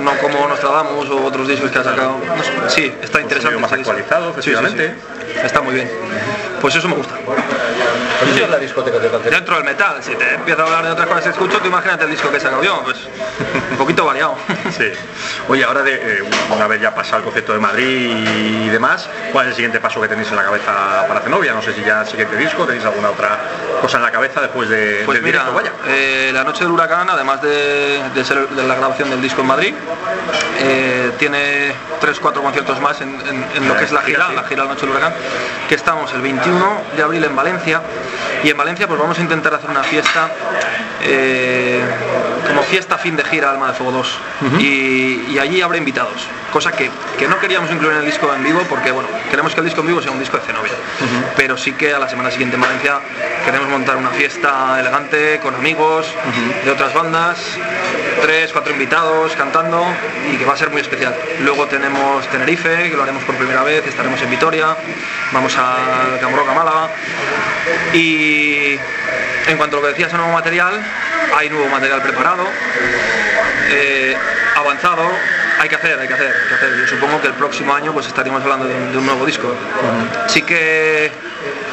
no 0.00 0.16
como 0.18 0.48
Nostradamus 0.48 1.08
o 1.10 1.24
otros 1.24 1.48
discos 1.48 1.70
que 1.70 1.78
ha 1.78 1.84
sacado. 1.84 2.16
No 2.18 2.70
Sí, 2.70 2.92
está 3.02 3.20
interesante. 3.20 3.58
más 3.58 3.72
actualizado, 3.72 4.34
Sí, 4.34 4.42
sí, 4.42 4.42
sí. 4.42 4.50
efectivamente. 4.50 4.94
Está 5.44 5.60
muy 5.60 5.74
bien. 5.74 5.90
Pues 6.60 6.74
eso 6.76 6.88
me 6.88 6.94
gusta. 6.94 7.14
Pues 7.24 8.34
eso 8.34 8.44
es 8.44 8.50
la 8.50 8.58
discoteca 8.58 8.98
de 8.98 9.08
Cancer. 9.10 9.32
Dentro 9.32 9.54
del 9.56 9.64
metal, 9.64 9.96
si 10.02 10.14
te 10.14 10.34
empiezo 10.34 10.60
a 10.62 10.66
hablar 10.66 10.84
de 10.84 10.90
otras 10.90 11.06
cosas 11.08 11.22
que 11.24 11.30
escucho, 11.30 11.58
tú 11.58 11.68
imagínate 11.68 12.04
el 12.04 12.10
disco 12.10 12.30
que 12.30 12.36
he 12.36 12.40
sacado 12.40 12.62
yo, 12.62 12.82
pues 12.84 12.98
un 13.70 13.76
poquito 13.78 14.04
variado. 14.04 14.34
Sí. 14.70 14.92
Oye, 15.48 15.64
ahora 15.64 15.82
de, 15.82 15.94
eh, 15.94 16.22
una 16.54 16.66
vez 16.66 16.80
ya 16.80 16.94
pasado 16.94 17.18
el 17.18 17.24
concepto 17.24 17.52
de 17.54 17.58
Madrid 17.58 18.14
y 18.64 18.68
demás, 18.68 19.08
¿cuál 19.32 19.46
es 19.46 19.50
el 19.50 19.56
siguiente 19.56 19.80
paso 19.80 20.00
que 20.00 20.08
tenéis 20.08 20.28
en 20.30 20.36
la 20.36 20.44
cabeza 20.44 21.06
para 21.08 21.20
Zenobia? 21.20 21.52
No 21.52 21.60
sé 21.62 21.72
si 21.74 21.82
ya 21.82 22.04
siguiente 22.04 22.36
disco, 22.36 22.64
tenéis 22.66 22.84
alguna 22.84 23.10
otra 23.10 23.38
cosa 23.80 23.96
en 23.98 24.04
la 24.04 24.10
cabeza 24.10 24.40
después 24.42 24.68
de, 24.68 25.02
Pues 25.04 25.16
del 25.16 25.24
mira, 25.24 25.40
directo, 25.44 25.54
vaya. 25.54 25.72
eh, 25.88 26.30
la 26.32 26.44
noche 26.44 26.64
del 26.64 26.72
huracán, 26.72 27.10
además 27.10 27.42
de, 27.42 28.00
de 28.14 28.24
ser 28.24 28.48
de 28.48 28.62
la 28.62 28.74
grabación 28.76 29.10
del 29.10 29.20
disco 29.20 29.40
en 29.40 29.46
Madrid, 29.48 29.74
eh, 30.60 31.10
tiene 31.18 31.72
tres, 32.00 32.18
cuatro 32.20 32.42
conciertos 32.42 32.80
más 32.80 33.00
en, 33.00 33.08
en- 33.28 33.46
en 33.56 33.68
lo 33.68 33.76
que 33.76 33.84
es 33.84 33.92
la 33.92 34.02
gira, 34.02 34.28
la 34.34 34.44
gira 34.44 34.62
La 34.64 34.70
Noche 34.70 34.82
del 34.82 34.90
Huracán, 34.90 35.14
que 35.68 35.74
estamos 35.74 36.12
el 36.12 36.20
21 36.22 36.49
de 36.96 37.02
abril 37.02 37.24
en 37.24 37.36
Valencia 37.36 37.80
y 38.42 38.50
en 38.50 38.56
Valencia 38.56 38.86
pues 38.88 38.98
vamos 38.98 39.18
a 39.18 39.22
intentar 39.22 39.54
hacer 39.54 39.70
una 39.70 39.82
fiesta 39.82 40.28
eh, 41.02 41.82
como 42.46 42.62
fiesta 42.62 42.98
fin 42.98 43.16
de 43.16 43.24
gira 43.24 43.50
Alma 43.50 43.68
de 43.68 43.74
Fuego 43.74 43.92
2 43.92 44.18
y, 44.58 45.26
y 45.30 45.38
allí 45.38 45.60
habrá 45.62 45.78
invitados, 45.78 46.26
cosa 46.52 46.72
que, 46.72 46.90
que 47.18 47.28
no 47.28 47.38
queríamos 47.38 47.70
incluir 47.70 47.92
en 47.94 48.00
el 48.00 48.06
disco 48.06 48.32
en 48.34 48.42
vivo 48.42 48.60
porque 48.68 48.90
bueno, 48.90 49.08
queremos 49.30 49.54
que 49.54 49.60
el 49.60 49.66
disco 49.66 49.80
en 49.82 49.88
vivo 49.88 50.02
sea 50.02 50.10
un 50.12 50.18
disco 50.18 50.36
de 50.38 50.42
Zenobia, 50.44 50.72
pero 51.36 51.56
sí 51.56 51.72
que 51.72 51.94
a 51.94 51.98
la 51.98 52.08
semana 52.08 52.30
siguiente 52.30 52.56
en 52.56 52.62
Valencia 52.62 53.00
queremos 53.44 53.68
montar 53.68 53.96
una 53.96 54.10
fiesta 54.10 54.78
elegante 54.80 55.38
con 55.42 55.54
amigos 55.54 56.06
de 56.64 56.70
otras 56.70 56.92
bandas, 56.94 57.38
tres, 58.20 58.52
cuatro 58.52 58.72
invitados 58.72 59.32
cantando 59.36 59.84
y 60.30 60.36
que 60.36 60.44
va 60.44 60.54
a 60.54 60.56
ser 60.56 60.70
muy 60.70 60.80
especial. 60.80 61.14
Luego 61.40 61.66
tenemos 61.66 62.26
Tenerife, 62.28 62.90
que 62.90 62.96
lo 62.96 63.02
haremos 63.02 63.24
por 63.24 63.36
primera 63.36 63.62
vez, 63.62 63.86
estaremos 63.86 64.20
en 64.22 64.30
Vitoria, 64.30 64.76
vamos 65.32 65.56
a 65.58 66.18
Camroca, 66.20 66.52
Málaga 66.52 66.88
y 67.92 68.78
en 69.46 69.56
cuanto 69.56 69.76
a 69.76 69.80
lo 69.80 69.86
que 69.86 69.92
decías, 69.92 70.12
a 70.14 70.16
nuevo 70.16 70.32
material, 70.32 70.80
hay 71.36 71.48
nuevo 71.50 71.68
material 71.68 72.02
preparado, 72.02 72.44
eh, 73.70 74.16
avanzado, 74.56 75.10
hay 75.58 75.68
que 75.68 75.74
hacer, 75.76 75.98
hay 75.98 76.08
que 76.08 76.14
hacer, 76.14 76.34
hay 76.34 76.48
que 76.48 76.54
hacer. 76.54 76.76
Yo 76.78 76.86
supongo 76.86 77.20
que 77.20 77.28
el 77.28 77.34
próximo 77.34 77.74
año 77.74 77.92
pues 77.92 78.06
estaríamos 78.06 78.42
hablando 78.42 78.66
de 78.66 78.74
un, 78.74 78.92
de 78.92 78.98
un 78.98 79.06
nuevo 79.06 79.26
disco. 79.26 79.54
Sí 80.28 80.42
que 80.42 81.10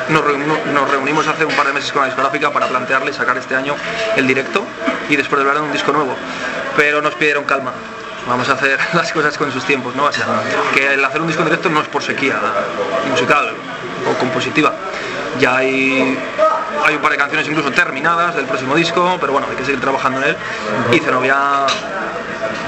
nos, 0.10 0.24
reuni- 0.24 0.66
nos 0.74 0.90
reunimos 0.90 1.28
hace 1.28 1.46
un 1.46 1.54
par 1.56 1.68
de 1.68 1.74
meses 1.74 1.92
con 1.92 2.02
la 2.02 2.08
discográfica 2.08 2.52
para 2.52 2.68
plantearle 2.68 3.14
sacar 3.14 3.38
este 3.38 3.56
año 3.56 3.76
el 4.16 4.28
directo 4.28 4.64
y 5.10 5.16
después 5.16 5.40
del 5.40 5.48
verano 5.48 5.66
un 5.66 5.72
disco 5.72 5.92
nuevo. 5.92 6.16
Pero 6.76 7.02
nos 7.02 7.16
pidieron 7.16 7.44
calma. 7.46 7.72
Vamos 8.28 8.50
a 8.50 8.54
hacer 8.54 8.78
las 8.94 9.12
cosas 9.12 9.38
con 9.38 9.52
sus 9.52 9.64
tiempos, 9.66 9.96
¿no? 9.96 10.04
O 10.06 10.12
sea, 10.12 10.26
que 10.74 10.94
el 10.94 11.04
hacer 11.04 11.22
un 11.22 11.28
disco 11.28 11.42
en 11.44 11.50
directo 11.50 11.70
no 11.70 11.82
es 11.82 11.88
por 11.88 12.04
sequía 12.04 12.36
musical 13.10 13.54
o 14.10 14.18
compositiva. 14.20 14.74
Ya 15.40 15.58
hay, 15.58 16.18
hay 16.86 16.96
un 16.96 17.02
par 17.02 17.12
de 17.12 17.18
canciones 17.18 17.48
incluso 17.48 17.72
terminadas 17.72 18.36
del 18.36 18.46
próximo 18.46 18.76
disco, 18.76 19.18
pero 19.22 19.34
bueno, 19.34 19.48
hay 19.50 19.56
que 19.56 19.64
seguir 19.66 19.80
trabajando 19.80 20.22
en 20.22 20.30
él. 20.30 20.38
Y 20.94 21.00
Zenobia 21.00 21.66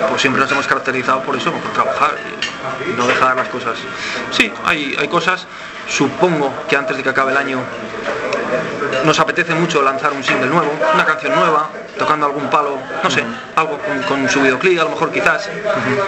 pues 0.10 0.22
siempre 0.22 0.42
nos 0.42 0.52
hemos 0.52 0.68
caracterizado 0.68 1.22
por 1.24 1.36
eso, 1.36 1.52
por 1.52 1.72
trabajar 1.74 2.12
no 2.98 3.08
dejar 3.08 3.36
las 3.36 3.50
cosas. 3.50 3.78
Sí, 4.32 4.52
hay, 4.66 4.96
hay 5.00 5.08
cosas, 5.08 5.48
supongo 5.88 6.54
que 6.68 6.76
antes 6.76 6.98
de 6.98 7.04
que 7.04 7.10
acabe 7.10 7.32
el 7.32 7.38
año 7.38 7.60
nos 9.06 9.20
apetece 9.20 9.54
mucho 9.56 9.82
lanzar 9.82 10.12
un 10.14 10.24
single 10.24 10.48
nuevo, 10.48 10.72
una 10.94 11.06
canción 11.06 11.36
nueva, 11.36 11.70
tocando 11.98 12.26
algún 12.26 12.50
palo, 12.50 12.78
no 13.04 13.10
sé, 13.10 13.24
algo 13.56 13.78
con, 13.78 14.02
con 14.04 14.30
su 14.30 14.42
videoclip, 14.42 14.80
a 14.80 14.84
lo 14.84 14.92
mejor 14.92 15.12
quizás, 15.12 15.50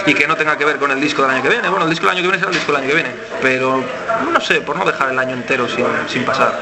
y 0.05 0.13
que 0.13 0.27
no 0.27 0.35
tenga 0.35 0.57
que 0.57 0.65
ver 0.65 0.77
con 0.77 0.91
el 0.91 0.99
disco 0.99 1.21
del 1.21 1.31
año 1.31 1.43
que 1.43 1.49
viene. 1.49 1.69
Bueno, 1.69 1.85
el 1.85 1.89
disco 1.89 2.07
del 2.07 2.17
año 2.17 2.23
que 2.23 2.27
viene 2.27 2.39
será 2.39 2.49
el 2.51 2.55
disco 2.55 2.71
del 2.71 2.81
año 2.81 2.89
que 2.89 2.95
viene, 2.95 3.11
pero 3.41 3.83
no 4.31 4.41
sé, 4.41 4.61
por 4.61 4.77
no 4.77 4.85
dejar 4.85 5.11
el 5.11 5.19
año 5.19 5.33
entero 5.33 5.67
sin, 5.67 5.85
sin 6.07 6.23
pasar. 6.23 6.59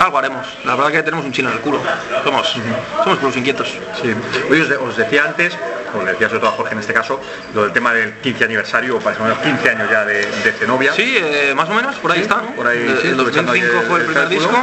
Algo 0.00 0.18
haremos. 0.18 0.46
La 0.64 0.74
verdad 0.76 0.92
que 0.92 1.02
tenemos 1.02 1.24
un 1.24 1.32
chino 1.32 1.48
en 1.50 1.56
el 1.56 1.60
culo. 1.60 1.80
Somos, 2.24 2.56
somos 3.02 3.18
puros 3.18 3.36
inquietos. 3.36 3.68
Sí. 4.02 4.14
Hoy 4.50 4.60
os, 4.60 4.96
decía 4.96 5.24
antes, 5.24 5.56
o 5.94 6.02
le 6.02 6.12
decía 6.12 6.28
sobre 6.28 6.40
todo 6.40 6.50
a 6.50 6.52
Jorge 6.52 6.72
en 6.74 6.80
este 6.80 6.92
caso, 6.92 7.20
lo 7.54 7.64
del 7.64 7.72
tema 7.72 7.92
del 7.92 8.14
15 8.14 8.44
aniversario, 8.44 8.96
o 8.96 9.00
para 9.00 9.18
menos 9.18 9.38
15 9.38 9.70
años 9.70 9.90
ya 9.90 10.04
de, 10.04 10.26
de 10.26 10.52
Zenobia. 10.52 10.92
Sí, 10.92 11.16
eh, 11.16 11.52
más 11.56 11.68
o 11.68 11.74
menos, 11.74 11.96
por 11.96 12.12
ahí 12.12 12.20
está. 12.20 12.36
¿no? 12.36 12.54
Por 12.54 12.66
ahí, 12.66 12.78
el 13.04 13.16
2005 13.16 13.82
fue 13.88 14.00
el 14.00 14.06
primer 14.06 14.28
disco 14.28 14.55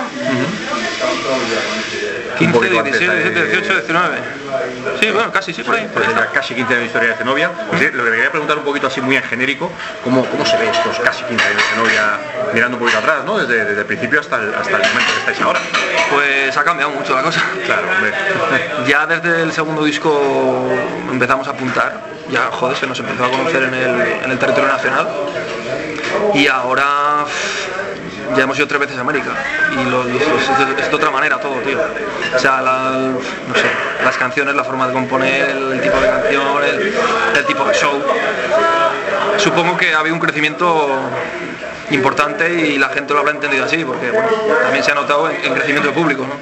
15, 2.38 2.69
17, 2.69 3.29
18, 3.29 3.73
19. 3.73 4.17
Sí, 4.99 5.12
bueno, 5.12 5.32
casi, 5.32 5.53
sí, 5.53 5.63
por 5.63 5.75
ahí. 5.75 5.88
Casi 6.34 6.56
15 6.56 6.73
años 6.73 6.82
de 6.82 6.86
historia 6.86 7.10
de 7.10 7.15
Zenobia. 7.15 7.51
Lo 7.71 7.77
que 7.77 7.91
me 7.91 8.15
quería 8.15 8.32
preguntar 8.32 8.58
un 8.58 8.63
poquito 8.63 8.88
así 8.88 9.01
muy 9.01 9.15
en 9.15 9.23
genérico, 9.23 9.71
¿cómo, 10.03 10.25
cómo 10.25 10.45
se 10.45 10.58
ve 10.58 10.69
estos 10.69 10.99
casi 10.99 11.23
15 11.23 11.49
de 11.49 11.60
Zenobia 11.62 12.17
mirando 12.53 12.77
un 12.77 12.82
poquito 12.82 12.99
atrás, 12.99 13.23
¿no? 13.25 13.38
Desde, 13.38 13.65
desde 13.65 13.82
el 13.82 13.86
principio 13.86 14.19
hasta 14.19 14.38
el, 14.38 14.53
hasta 14.53 14.75
el 14.77 14.82
momento 14.82 15.13
que 15.13 15.19
estáis 15.19 15.41
ahora. 15.41 15.60
Pues 16.12 16.56
ha 16.58 16.63
cambiado 16.63 16.91
mucho 16.91 17.15
la 17.15 17.21
cosa. 17.21 17.41
Claro, 17.65 17.88
hombre. 17.89 18.13
ya 18.88 19.06
desde 19.06 19.43
el 19.43 19.51
segundo 19.51 19.84
disco 19.84 20.69
empezamos 21.12 21.47
a 21.47 21.51
apuntar, 21.51 22.01
ya 22.29 22.49
joder, 22.51 22.77
se 22.77 22.88
nos 22.88 22.99
empezó 22.99 23.25
a 23.25 23.32
conocer 23.32 23.63
en 23.63 23.73
el, 23.73 24.01
en 24.23 24.32
el 24.32 24.39
territorio 24.39 24.69
nacional. 24.69 25.08
Y 26.34 26.47
ahora 26.47 27.25
ya 28.36 28.43
hemos 28.43 28.57
ido 28.57 28.67
tres 28.67 28.79
veces 28.79 28.97
a 28.97 29.01
América 29.01 29.31
y 29.71 29.79
es, 30.17 30.89
de 30.89 30.95
otra 30.95 31.12
manera 31.12 31.39
todo, 31.39 31.55
tío. 31.62 31.79
O 32.36 32.39
sea, 32.39 32.62
no 32.62 33.55
sé, 33.55 33.67
las 34.03 34.17
canciones, 34.17 34.55
la 34.55 34.63
forma 34.63 34.88
de 34.88 34.93
componer, 34.93 35.49
el, 35.49 35.81
tipo 35.81 35.99
de 35.99 36.07
canción, 36.07 36.63
el, 37.36 37.45
tipo 37.45 37.63
de 37.65 37.73
show. 37.73 38.01
Supongo 39.38 39.77
que 39.77 39.93
ha 39.93 39.99
habido 39.99 40.15
un 40.15 40.21
crecimiento 40.21 40.89
importante 41.91 42.51
y 42.51 42.77
la 42.77 42.89
gente 42.89 43.13
lo 43.13 43.19
habrá 43.19 43.33
entendido 43.33 43.65
así, 43.65 43.83
porque 43.83 44.12
también 44.63 44.83
se 44.83 44.91
ha 44.91 44.95
notado 44.95 45.29
en, 45.29 45.43
en 45.43 45.53
crecimiento 45.53 45.89
de 45.89 45.93
público, 45.93 46.25
¿no? 46.25 46.36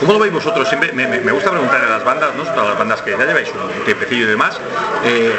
¿Cómo 0.00 0.12
lo 0.12 0.18
veis 0.18 0.32
vosotros? 0.32 0.68
Siempre 0.68 0.92
me, 0.92 1.32
gusta 1.32 1.50
preguntar 1.50 1.82
a 1.82 1.88
las 1.88 2.04
bandas, 2.04 2.30
¿no? 2.34 2.42
a 2.42 2.64
las 2.64 2.78
bandas 2.78 3.00
que 3.02 3.12
ya 3.12 3.24
lleváis 3.24 3.48
un 3.50 3.84
tiempecillo 3.84 4.24
y 4.24 4.28
demás. 4.28 4.58
eh, 5.04 5.34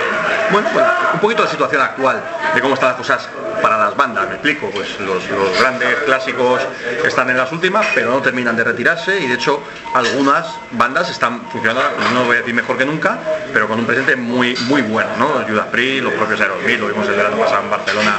bueno, 0.52 0.70
bueno, 0.74 0.88
un 1.14 1.20
poquito 1.20 1.44
la 1.44 1.50
situación 1.50 1.82
actual, 1.82 2.24
de 2.56 2.62
cómo 2.62 2.74
están 2.74 2.90
las 2.90 2.98
cosas 2.98 3.30
para 3.62 3.78
las 3.78 3.96
bandas, 3.96 4.28
me 4.28 4.36
explico, 4.36 4.70
pues 4.72 5.00
los, 5.00 5.24
grandes 5.60 5.96
clásicos 6.06 6.62
están 7.06 7.30
en 7.30 7.38
las 7.38 7.52
últimas, 7.52 7.86
pero 7.94 8.12
no 8.12 8.22
terminan 8.22 8.56
de 8.56 8.64
retirarse 8.64 9.20
y 9.20 9.28
de 9.28 9.36
hecho 9.36 9.62
algunas 9.94 10.48
bandas 10.72 11.10
están 11.10 11.42
funcionando, 11.50 11.84
no 12.14 12.26
voy 12.26 12.36
a 12.36 12.40
decir 12.40 12.54
mejor 12.54 12.78
que 12.78 12.86
nunca, 12.86 13.18
pero 13.54 13.68
con 13.68 13.80
un 13.80 13.86
presente 13.86 14.16
muy 14.16 14.56
muy 14.68 14.82
bueno, 14.82 15.10
¿no? 15.18 15.28
Judas 15.48 15.68
Priest, 15.72 16.04
los 16.04 16.14
propios 16.14 16.42
Aerosmith, 16.42 16.80
lo 16.80 16.88
vimos 16.88 17.08
el 17.08 17.16
verano 17.16 17.38
pasado 17.38 17.64
en 17.64 17.70
Barcelona, 17.70 18.16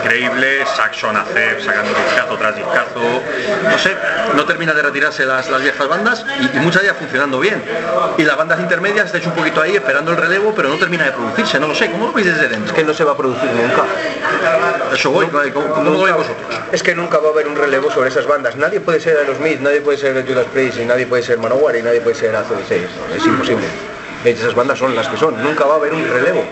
increíble, 0.00 0.64
Saxon 0.66 1.16
Acep 1.16 1.60
sacando 1.60 1.92
discazo 1.94 2.36
tras 2.36 2.56
discazo, 2.56 3.22
no 3.62 3.78
sé, 3.78 3.96
no 4.34 4.44
termina 4.44 4.72
de 4.72 4.82
retirarse 4.82 5.24
las, 5.24 5.48
viejas 5.62 5.88
bandas 5.88 6.24
y, 6.40 6.58
muchas 6.58 6.82
de 6.82 6.88
ellas 6.88 6.98
funcionando 6.98 7.40
bien. 7.40 7.62
Y 8.18 8.22
las 8.22 8.36
bandas 8.36 8.60
intermedias 8.60 9.06
estáis 9.06 9.26
un 9.26 9.32
poquito 9.32 9.60
ahí 9.60 9.76
esperando 9.76 10.10
el 10.10 10.16
relevo, 10.16 10.54
pero 10.54 10.68
no 10.68 10.76
termina 10.76 11.04
de 11.04 11.12
producirse, 11.12 11.58
no 11.58 11.68
lo 11.68 11.74
sé, 11.74 11.90
¿cómo 11.90 12.06
lo 12.06 12.12
veis 12.12 12.26
desde 12.26 12.48
dentro? 12.48 12.66
Es 12.66 12.72
que 12.72 12.84
no 12.84 12.94
se 12.94 13.04
va 13.04 13.12
a 13.12 13.16
producir 13.16 13.50
nunca. 13.50 13.84
Eso 14.92 15.10
voy, 15.10 15.26
¿cómo, 15.52 15.68
cómo 15.68 15.90
lo 15.90 16.02
veis 16.02 16.16
vosotros? 16.16 16.46
Es 16.72 16.82
que 16.82 16.94
nunca 16.94 17.18
va 17.18 17.28
a 17.28 17.32
haber 17.32 17.48
un 17.48 17.56
relevo 17.56 17.90
sobre 17.90 18.08
esas 18.08 18.26
bandas. 18.26 18.56
Nadie 18.56 18.80
puede 18.80 19.00
ser 19.00 19.16
Aerosmith, 19.18 19.60
nadie 19.60 19.80
puede 19.80 19.98
ser 19.98 20.26
Judas 20.26 20.46
Priest, 20.52 20.78
y 20.78 20.84
nadie 20.84 21.06
puede 21.06 21.22
ser 21.22 21.38
Manowar 21.38 21.76
y 21.76 21.82
nadie 21.82 22.00
puede 22.00 22.16
ser 22.16 22.34
AC/DC. 22.34 22.86
Es 23.16 23.26
imposible. 23.26 23.66
Esas 24.24 24.54
bandas 24.54 24.78
son 24.78 24.94
las 24.94 25.06
que 25.08 25.16
son. 25.16 25.42
Nunca 25.42 25.64
va 25.66 25.74
a 25.74 25.76
haber 25.76 25.92
un 25.92 26.02
relevo. 26.08 26.42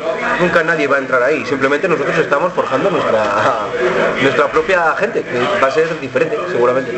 Nunca 0.40 0.62
nadie 0.62 0.86
va 0.86 0.96
a 0.96 0.98
entrar 0.98 1.22
ahí. 1.22 1.44
Simplemente 1.46 1.88
nosotros 1.88 2.16
estamos 2.18 2.52
forjando 2.52 2.90
nuestra 2.90 3.22
nuestra 4.22 4.48
propia 4.48 4.94
gente, 4.98 5.22
que 5.22 5.38
va 5.62 5.68
a 5.68 5.70
ser 5.70 5.98
diferente, 6.00 6.36
seguramente. 6.50 6.92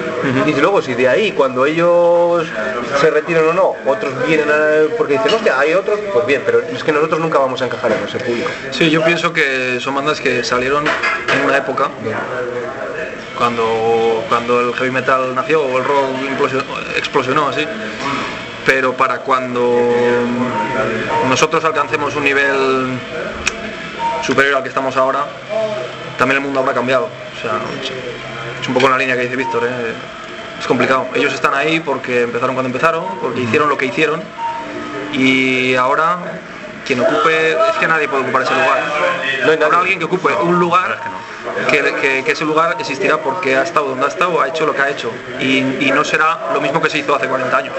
Y 0.47 0.53
luego, 0.61 0.83
si 0.83 0.95
de 0.95 1.09
ahí, 1.09 1.33
cuando 1.33 1.65
ellos 1.67 2.47
se 3.01 3.11
retiran 3.11 3.49
o 3.49 3.53
no, 3.53 3.75
otros 3.87 4.13
vienen 4.27 4.49
a- 4.51 4.95
porque 4.97 5.15
dicen, 5.15 5.35
hostia, 5.35 5.59
hay 5.59 5.75
otros, 5.75 5.99
pues 6.13 6.27
bien, 6.27 6.43
pero 6.45 6.61
es 6.61 6.83
que 6.83 6.93
nosotros 6.93 7.21
nunca 7.21 7.39
vamos 7.39 7.63
a 7.63 7.67
encajar 7.67 7.93
en 7.93 8.05
ese 8.09 8.19
público. 8.19 8.51
Sí, 8.71 8.91
yo 8.91 9.05
pienso 9.05 9.33
que 9.33 9.79
son 9.81 9.95
bandas 9.95 10.21
que 10.21 10.43
salieron 10.45 10.85
en 10.87 11.45
una 11.47 11.57
época 11.57 11.89
cuando, 13.39 14.25
cuando 14.29 14.61
el 14.61 14.75
heavy 14.75 14.91
metal 14.91 15.35
nació 15.35 15.63
o 15.63 15.79
el 15.79 15.85
rock 15.85 16.05
explosionó 16.97 17.49
así. 17.49 17.67
Pero 18.67 18.95
para 18.95 19.19
cuando 19.19 19.79
nosotros 21.29 21.65
alcancemos 21.65 22.17
un 22.17 22.25
nivel 22.25 22.99
superior 24.23 24.57
al 24.57 24.63
que 24.63 24.69
estamos 24.69 24.97
ahora, 24.97 25.27
también 26.19 26.39
el 26.39 26.45
mundo 26.45 26.61
habrá 26.61 26.73
cambiado. 26.73 27.05
O 27.07 27.41
sea, 27.43 27.59
es 28.61 28.69
un 28.69 28.75
poco 28.75 28.89
la 28.89 28.97
línea 28.97 29.17
que 29.17 29.23
dice 29.23 29.37
Víctor. 29.37 29.65
¿eh? 29.65 29.95
Es 30.59 30.67
complicado. 30.67 31.09
Ellos 31.15 31.35
están 31.35 31.55
ahí 31.55 31.81
porque 31.81 32.23
empezaron 32.23 32.55
cuando 32.55 32.69
empezaron, 32.69 33.05
porque 33.21 33.43
hicieron 33.43 33.69
lo 33.69 33.77
que 33.77 33.87
hicieron 33.87 34.23
y 35.13 35.75
ahora 35.75 36.19
quien 36.85 37.01
ocupe, 37.01 37.53
es 37.53 37.77
que 37.81 37.87
nadie 37.87 38.09
puede 38.09 38.23
ocupar 38.25 38.43
ese 38.43 38.53
lugar. 38.55 38.83
No 39.45 39.53
hay. 39.53 39.59
Habrá 39.63 39.79
alguien 39.79 39.99
que 39.99 40.05
ocupe 40.05 40.33
un 40.35 40.59
lugar 40.59 40.99
que, 41.71 41.79
que- 42.01 42.23
que 42.25 42.33
ese 42.33 42.45
lugar 42.45 42.77
existirá 42.79 43.19
porque 43.19 43.57
ha 43.57 43.63
estado 43.63 43.89
donde 43.89 44.05
ha 44.07 44.09
estado, 44.09 44.41
ha 44.41 44.49
hecho 44.49 44.67
lo 44.67 44.75
que 44.75 44.83
ha 44.83 44.89
hecho 44.91 45.11
y, 45.41 45.59
y 45.87 45.93
no 45.95 46.05
será 46.05 46.49
lo 46.53 46.61
mismo 46.61 46.81
que 46.81 46.89
se 46.91 46.99
hizo 46.99 47.15
hace 47.15 47.27
40 47.29 47.57
años. 47.57 47.75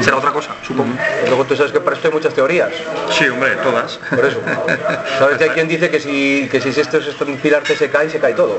Será 0.00 0.16
otra 0.16 0.30
cosa, 0.30 0.50
supongo. 0.66 0.94
Luego 1.26 1.44
tú 1.44 1.56
sabes 1.56 1.72
que 1.72 1.80
para 1.80 1.96
esto 1.96 2.08
hay 2.08 2.14
muchas 2.14 2.32
teorías. 2.34 2.70
Sí, 3.10 3.28
hombre, 3.28 3.56
todas. 3.56 3.98
Por 4.14 4.24
eso. 4.24 4.40
¿Sabes 5.18 5.38
que 5.38 5.44
hay 5.44 5.50
quien 5.50 5.68
dice 5.68 5.90
que 5.90 5.98
si, 6.00 6.48
que 6.50 6.60
si 6.60 6.68
estos 6.80 7.06
estos 7.06 7.28
pilares 7.42 7.76
se 7.76 7.90
caen, 7.90 8.10
se 8.10 8.20
cae 8.20 8.34
todo? 8.34 8.58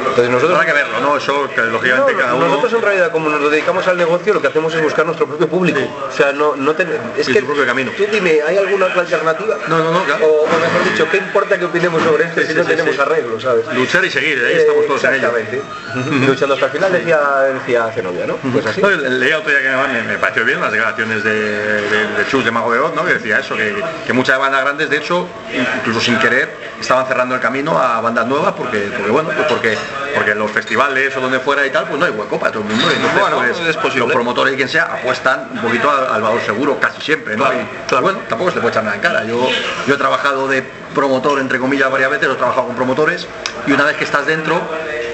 Entonces 0.00 0.30
nosotros 0.30 0.58
Habrá 0.58 0.66
que 0.72 0.78
verlo, 0.78 1.00
¿no? 1.00 1.16
Eso 1.16 1.48
que 1.54 1.60
lógicamente 1.62 2.12
No, 2.12 2.18
cada 2.18 2.34
uno... 2.34 2.46
Nosotros 2.46 2.72
en 2.74 2.82
realidad, 2.82 3.12
como 3.12 3.28
nos 3.28 3.50
dedicamos 3.50 3.86
al 3.86 3.96
negocio, 3.96 4.34
lo 4.34 4.40
que 4.40 4.48
hacemos 4.48 4.74
es 4.74 4.82
buscar 4.82 5.04
nuestro 5.06 5.26
propio 5.26 5.48
público. 5.48 5.80
O 6.08 6.12
sea, 6.12 6.32
no, 6.32 6.56
no 6.56 6.74
ten- 6.74 6.88
es 7.16 7.26
Sí, 7.26 7.32
que 7.32 7.42
propio 7.42 7.66
camino. 7.66 7.90
Tú 7.96 8.04
dime, 8.10 8.40
¿hay 8.46 8.56
alguna 8.56 8.86
otra 8.86 9.00
alternativa? 9.02 9.56
No, 9.68 9.78
no, 9.78 9.90
no, 9.92 10.04
claro. 10.04 10.24
O, 10.26 10.42
o 10.44 10.46
mejor 10.46 10.84
dicho, 10.90 11.06
¿qué 11.10 11.18
importa 11.18 11.58
que 11.58 11.64
opinemos 11.64 12.02
sobre 12.02 12.24
esto 12.24 12.40
Sí, 12.40 12.46
si 12.48 12.54
no 12.54 12.64
tenemos 12.64 12.98
arreglo, 12.98 13.40
sabes? 13.40 13.66
Luchar 13.74 14.04
y 14.04 14.10
seguir, 14.10 14.42
ahí 14.44 14.54
estamos 14.56 14.86
todos 14.86 15.04
en 15.04 15.14
ello. 15.14 15.36
Exactamente. 15.36 16.26
Luchando 16.26 16.54
hasta 16.54 16.66
el 16.66 16.72
final, 16.72 16.92
decía, 16.92 17.18
decía 17.54 17.90
Zenobia, 17.94 18.26
¿no? 18.26 18.36
Pues 18.36 18.66
así. 18.66 18.80
No, 18.80 18.90
leía 18.90 19.38
otro 19.38 19.50
día 19.50 19.60
que 19.60 20.02
me 20.08 20.18
pareció 20.18 20.44
bien 20.44 20.60
las 20.60 20.72
declaraciones 20.72 21.24
de, 21.24 21.32
de, 21.34 22.06
de 22.08 22.26
Chus 22.30 22.44
de 22.44 22.50
Mago 22.50 22.72
de 22.72 22.78
Oz, 22.80 22.94
¿no? 22.94 23.04
que 23.04 23.14
decía 23.14 23.38
eso, 23.38 23.56
que, 23.56 23.82
que 24.06 24.12
muchas 24.12 24.38
bandas 24.38 24.62
grandes, 24.62 24.88
de 24.90 24.96
hecho, 24.98 25.26
incluso 25.78 26.00
sin 26.00 26.18
querer, 26.18 26.48
estaban 26.80 27.06
cerrando 27.06 27.34
el 27.34 27.40
camino 27.40 27.78
a 27.78 28.00
bandas 28.00 28.26
nuevas 28.26 28.54
porque, 28.54 28.90
porque 28.94 29.10
bueno, 29.10 29.30
pues 29.34 29.46
porque, 29.48 29.78
porque 30.14 30.30
en 30.32 30.38
los 30.38 30.50
festivales 30.50 31.16
o 31.16 31.20
donde 31.20 31.40
fuera 31.40 31.66
y 31.66 31.70
tal, 31.70 31.86
pues 31.86 31.98
no 31.98 32.06
hay 32.06 32.12
hueco 32.12 32.38
para 32.38 32.52
todo 32.52 32.62
el 32.62 32.68
mundo. 32.70 32.84
Entonces, 32.90 33.20
Bueno, 33.20 33.36
pues, 33.38 33.58
es 33.68 33.76
posible. 33.76 34.06
los 34.06 34.12
promotores 34.12 34.54
y 34.54 34.56
quien 34.56 34.68
sea 34.68 34.84
apuestan 34.84 35.48
un 35.52 35.60
poquito 35.60 35.90
al, 35.90 36.06
al 36.06 36.22
valor 36.22 36.40
seguro 36.42 36.78
casi 36.80 37.00
siempre, 37.02 37.36
¿no? 37.36 37.44
Claro, 37.44 37.58
Y, 37.60 37.88
claro. 37.88 38.02
Bueno, 38.02 38.18
tampoco 38.28 38.50
se 38.50 38.56
puede 38.60 38.70
echar 38.70 38.84
nada 38.84 38.96
en 38.96 39.02
cara. 39.02 39.24
Yo, 39.24 39.48
yo 39.86 39.94
he 39.94 39.98
trabajado 39.98 40.48
de 40.48 40.62
promotor, 40.94 41.38
entre 41.40 41.58
comillas, 41.58 41.90
varias 41.90 42.10
veces, 42.10 42.28
he 42.30 42.34
trabajado 42.34 42.66
con 42.68 42.76
promotores 42.76 43.26
y 43.66 43.72
una 43.72 43.84
vez 43.84 43.96
que 43.96 44.04
estás 44.04 44.24
dentro, 44.26 44.58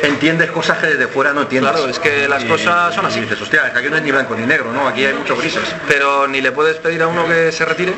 entiendes 0.02 0.50
cosas 0.52 0.78
que 0.78 0.86
desde 0.86 1.08
fuera 1.08 1.32
no 1.32 1.42
entiendes. 1.42 1.72
Claro, 1.72 1.88
es 1.88 1.98
que 1.98 2.28
las 2.28 2.44
Y- 2.44 2.46
cosas 2.48 2.94
son 2.94 3.04
así. 3.06 3.18
Y 3.18 3.22
dices, 3.22 3.40
hostia, 3.40 3.66
es 3.66 3.72
que 3.72 3.78
aquí 3.80 3.88
no 3.90 3.96
es 3.96 4.02
ni 4.02 4.12
blanco 4.12 4.34
ni 4.36 4.46
negro, 4.46 4.72
¿no? 4.72 4.86
Aquí 4.86 5.04
hay 5.04 5.14
muchos 5.14 5.38
grises. 5.38 5.62
Pero 5.88 6.28
ni 6.28 6.40
le 6.40 6.52
puedes 6.52 6.76
pedir 6.76 7.02
a 7.02 7.08
uno 7.08 7.26
que 7.26 7.50
se 7.50 7.64
retire, 7.64 7.94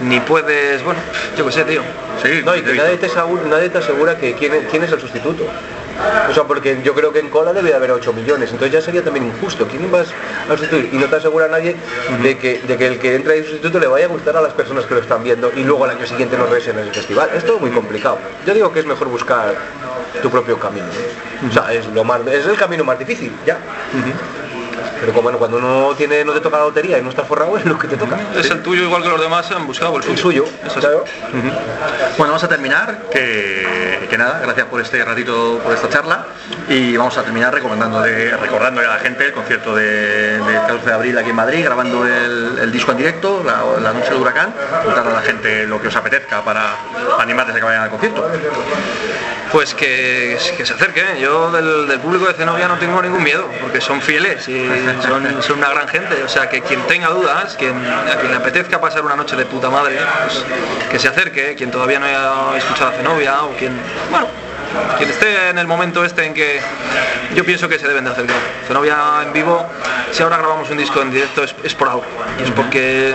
ni 0.00 0.20
puedes, 0.20 0.82
bueno, 0.84 1.00
yo 1.36 1.46
qué 1.46 1.52
sé, 1.52 1.64
tío. 1.64 1.82
Sí, 2.22 2.42
No, 2.44 2.54
y 2.56 2.62
que 2.62 2.74
nadie 2.74 2.96
te, 2.96 3.06
asegura, 3.06 3.42
nadie 3.44 3.68
te 3.70 3.78
asegura 3.78 4.16
que 4.16 4.34
quién, 4.34 4.52
es- 4.54 4.64
quién 4.70 4.82
es 4.84 4.92
el 4.92 5.00
sustituto. 5.00 5.44
O 6.30 6.34
sea, 6.34 6.44
porque 6.44 6.78
yo 6.84 6.92
creo 6.94 7.10
que 7.10 7.20
en 7.20 7.30
cola 7.30 7.54
debe 7.54 7.70
de 7.70 7.74
haber 7.74 7.90
8 7.90 8.12
millones, 8.12 8.50
entonces 8.50 8.70
ya 8.72 8.82
sería 8.82 9.02
también 9.02 9.26
injusto. 9.28 9.66
¿Quién 9.66 9.90
vas 9.90 10.08
a 10.46 10.50
sustituir? 10.52 10.90
Y 10.92 10.96
no 10.98 11.06
te 11.06 11.16
asegura 11.16 11.48
nadie 11.48 11.74
de, 12.22 12.36
que, 12.36 12.58
de 12.60 12.76
que 12.76 12.86
el 12.86 12.98
que 12.98 13.14
entra 13.14 13.32
de 13.32 13.42
sustituto 13.44 13.78
le 13.80 13.86
vaya 13.86 14.04
a 14.04 14.08
gustar 14.08 14.36
a 14.36 14.42
las 14.42 14.52
personas 14.52 14.84
que 14.84 14.92
lo 14.94 15.00
están 15.00 15.24
viendo 15.24 15.50
y 15.56 15.64
luego 15.64 15.84
al 15.84 15.90
año 15.90 16.04
siguiente 16.06 16.36
no 16.36 16.44
regresen 16.44 16.78
en 16.78 16.84
el 16.88 16.92
festival. 16.92 17.30
Es 17.34 17.46
todo 17.46 17.58
muy 17.58 17.70
complicado. 17.70 18.18
Yo 18.46 18.52
digo 18.52 18.70
que 18.72 18.80
es 18.80 18.86
mejor 18.86 19.08
buscar 19.08 19.54
tu 20.20 20.30
propio 20.30 20.58
camino. 20.58 20.84
¿no? 21.42 21.48
O 21.48 21.52
sea, 21.52 21.72
es, 21.72 21.86
lo 21.86 22.04
más, 22.04 22.20
es 22.26 22.46
el 22.46 22.56
camino 22.58 22.84
más 22.84 22.98
difícil, 22.98 23.32
ya. 23.46 23.56
Pero 25.00 25.12
como, 25.12 25.22
bueno, 25.24 25.38
cuando 25.38 25.60
no, 25.60 25.94
tiene, 25.94 26.24
no 26.24 26.32
te 26.32 26.40
toca 26.40 26.58
la 26.58 26.64
lotería 26.64 26.98
y 26.98 27.02
no 27.02 27.10
estás 27.10 27.26
forrado, 27.26 27.56
es 27.58 27.64
lo 27.64 27.78
que 27.78 27.88
te 27.88 27.96
toca. 27.96 28.18
Es 28.36 28.50
el 28.50 28.62
tuyo 28.62 28.82
igual 28.84 29.02
que 29.02 29.08
los 29.08 29.20
demás 29.20 29.50
han 29.50 29.66
buscado 29.66 29.96
el 29.96 30.02
suyo. 30.02 30.44
El 30.64 30.70
suyo. 30.70 30.80
Claro. 30.80 31.04
Bueno, 32.16 32.32
vamos 32.32 32.44
a 32.44 32.48
terminar, 32.48 33.02
que, 33.10 34.06
que 34.08 34.18
nada, 34.18 34.40
gracias 34.42 34.66
por 34.66 34.80
este 34.80 35.04
ratito, 35.04 35.60
por 35.62 35.74
esta 35.74 35.88
charla, 35.88 36.26
y 36.68 36.96
vamos 36.96 37.16
a 37.18 37.22
terminar 37.22 37.52
recomendándole, 37.52 38.36
recordándole 38.36 38.86
a 38.86 38.90
la 38.90 38.98
gente 38.98 39.26
el 39.26 39.32
concierto 39.32 39.74
de, 39.74 40.38
del 40.38 40.60
14 40.62 40.86
de 40.86 40.92
abril 40.92 41.18
aquí 41.18 41.30
en 41.30 41.36
Madrid, 41.36 41.64
grabando 41.64 42.06
el, 42.06 42.58
el 42.60 42.72
disco 42.72 42.92
en 42.92 42.98
directo, 42.98 43.42
la, 43.44 43.80
la 43.80 43.92
noche 43.92 44.10
del 44.10 44.20
huracán, 44.20 44.52
contarle 44.84 45.10
a 45.12 45.14
la 45.14 45.22
gente 45.22 45.66
lo 45.66 45.80
que 45.80 45.88
os 45.88 45.96
apetezca 45.96 46.42
para 46.42 46.74
animarles 47.18 47.56
a 47.56 47.58
que 47.58 47.64
vayan 47.64 47.82
al 47.82 47.90
concierto. 47.90 48.28
Pues 49.52 49.74
que, 49.74 50.36
que 50.56 50.66
se 50.66 50.74
acerquen. 50.74 51.16
Yo 51.18 51.50
del, 51.52 51.86
del 51.86 52.00
público 52.00 52.26
de 52.26 52.34
Zenobia 52.34 52.66
no 52.68 52.78
tengo 52.78 53.00
ningún 53.00 53.22
miedo, 53.22 53.48
porque 53.60 53.80
son 53.80 54.00
fieles 54.02 54.48
y 54.48 54.58
son, 55.02 55.42
son 55.42 55.58
una 55.58 55.68
gran 55.70 55.88
gente. 55.88 56.22
O 56.22 56.28
sea, 56.28 56.48
que 56.48 56.60
quien 56.62 56.80
tenga 56.86 57.08
dudas, 57.10 57.56
quien, 57.58 57.74
a 57.86 58.16
quien 58.16 58.30
le 58.30 58.36
apetezca 58.38 58.80
pasar 58.80 59.04
una 59.04 59.16
noche 59.16 59.36
de 59.36 59.44
puta 59.46 59.70
madre, 59.70 59.98
pues, 60.24 60.44
que 60.90 60.98
se 60.98 61.08
acerque. 61.08 61.54
Quien 61.56 61.70
todavía 61.70 61.98
no 61.98 62.06
haya 62.06 62.56
escuchado 62.58 62.90
a 62.90 62.92
Zenobia 62.94 63.42
o 63.44 63.50
quien, 63.56 63.72
bueno, 64.10 64.26
quien 64.98 65.10
esté 65.10 65.48
en 65.50 65.58
el 65.58 65.66
momento 65.66 66.04
este 66.04 66.24
en 66.24 66.34
que 66.34 66.60
yo 67.34 67.44
pienso 67.44 67.68
que 67.68 67.78
se 67.78 67.86
deben 67.88 68.04
de 68.04 68.10
acercar. 68.10 68.36
Zenobia 68.66 68.96
en 69.22 69.32
vivo, 69.32 69.64
si 70.12 70.22
ahora 70.22 70.36
grabamos 70.38 70.68
un 70.70 70.76
disco 70.78 71.00
en 71.02 71.10
directo 71.10 71.44
es, 71.44 71.54
es 71.64 71.74
por 71.74 71.88
algo. 71.88 72.04
Es 72.42 72.50
porque 72.50 73.14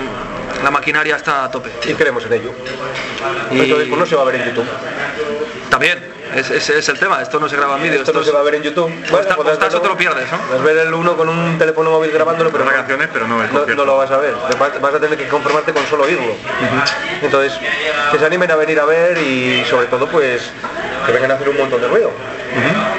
la 0.63 0.71
maquinaria 0.71 1.15
está 1.15 1.45
a 1.45 1.51
tope. 1.51 1.69
Y 1.87 1.93
creemos 1.93 2.25
en 2.25 2.33
ello. 2.33 2.53
Y- 3.51 3.59
Entonces, 3.61 3.87
pues 3.87 3.99
no 3.99 4.05
se 4.05 4.15
va 4.15 4.21
a 4.23 4.25
ver 4.25 4.35
en 4.35 4.45
YouTube. 4.45 4.65
También, 5.69 6.03
ese 6.35 6.57
ese 6.57 6.77
es 6.79 6.89
el 6.89 6.99
tema. 6.99 7.21
Esto 7.21 7.39
no 7.39 7.47
se 7.49 7.55
graba 7.55 7.77
en 7.77 7.83
vídeo. 7.83 7.99
Esto 7.99 8.13
no 8.13 8.19
es- 8.21 8.25
se 8.25 8.31
va 8.31 8.39
a 8.39 8.43
ver 8.43 8.55
en 8.55 8.63
YouTube. 8.63 8.91
podrás 9.09 9.21
está, 9.27 9.35
verlo- 9.67 9.81
te 9.81 9.87
lo 9.87 9.97
pierdes, 9.97 10.31
¿no? 10.31 10.37
Vas 10.51 10.59
a 10.59 10.63
ver 10.63 10.77
el 10.77 10.93
uno 10.93 11.15
con 11.17 11.29
un 11.29 11.57
teléfono 11.57 11.89
móvil 11.91 12.11
grabándolo, 12.11 12.51
pero 12.51 12.65
no, 12.65 12.71
canciones, 12.71 13.09
pero 13.11 13.27
no 13.27 13.37
no, 13.43 13.65
no 13.65 13.85
lo 13.85 13.97
vas 13.97 14.11
a 14.11 14.17
ver. 14.17 14.33
Vas 14.81 14.93
a 14.95 14.99
tener 14.99 15.17
que 15.17 15.27
conformarte 15.27 15.73
con 15.73 15.85
solo 15.87 16.03
oírlo. 16.03 16.33
Entonces, 17.21 17.53
que 18.11 18.19
se 18.19 18.25
animen 18.25 18.49
a 18.51 18.55
venir 18.55 18.79
a 18.79 18.85
ver 18.85 19.17
y 19.17 19.63
sobre 19.69 19.87
todo, 19.87 20.07
pues, 20.07 20.51
que 21.05 21.11
vengan 21.11 21.31
a 21.31 21.33
hacer 21.35 21.49
un 21.49 21.57
montón 21.57 21.81
de 21.81 21.87
ruido. 21.87 22.11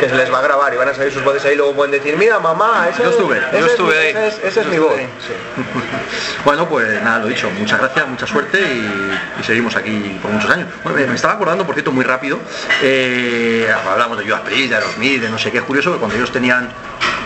Que 0.03 0.09
se 0.09 0.17
les 0.17 0.33
va 0.33 0.41
a 0.41 0.43
grabar 0.43 0.75
y 0.75 0.77
van 0.77 0.89
a 0.89 0.95
salir 0.95 1.13
sus 1.13 1.23
voces 1.23 1.45
ahí 1.45 1.53
y 1.53 1.57
luego 1.57 1.75
pueden 1.75 1.93
decir, 1.93 2.17
mira 2.17 2.41
mamá, 2.41 2.89
ese 2.91 3.05
Yo 3.05 3.11
es- 3.11 3.15
estuve, 3.15 3.39
ese 3.39 3.59
yo 3.61 3.67
es 3.67 3.71
estuve 3.71 3.91
mi- 3.95 4.19
ahí. 4.19 4.27
Ese 4.43 4.49
es, 4.49 4.57
es 4.57 4.67
mi 4.67 4.79
voz. 4.79 4.99
ahí. 4.99 5.07
Bueno, 6.45 6.69
pues 6.69 7.01
nada, 7.03 7.21
lo 7.21 7.27
dicho, 7.29 7.49
muchas 7.57 7.79
gracias, 7.79 8.09
mucha 8.09 8.27
suerte 8.27 8.61
y, 8.61 9.13
y 9.41 9.45
seguimos 9.45 9.77
aquí 9.77 10.19
por 10.21 10.33
muchos 10.33 10.51
años. 10.51 10.67
Bueno, 10.83 10.99
me, 10.99 11.07
me 11.07 11.15
estaba 11.15 11.35
acordando, 11.35 11.65
por 11.65 11.77
cierto, 11.77 11.93
muy 11.93 12.05
rápido, 12.05 12.39
eh, 12.83 13.73
hablamos 13.89 14.19
de 14.19 14.25
Judas 14.25 14.41
Priest, 14.41 14.71
de 14.71 14.75
Aerosmith, 14.75 15.23
de 15.23 15.29
no 15.31 15.39
sé 15.39 15.53
qué, 15.53 15.59
es 15.59 15.65
curioso 15.65 15.93
que 15.93 15.99
cuando 15.99 16.17
ellos 16.17 16.33
tenían 16.33 16.69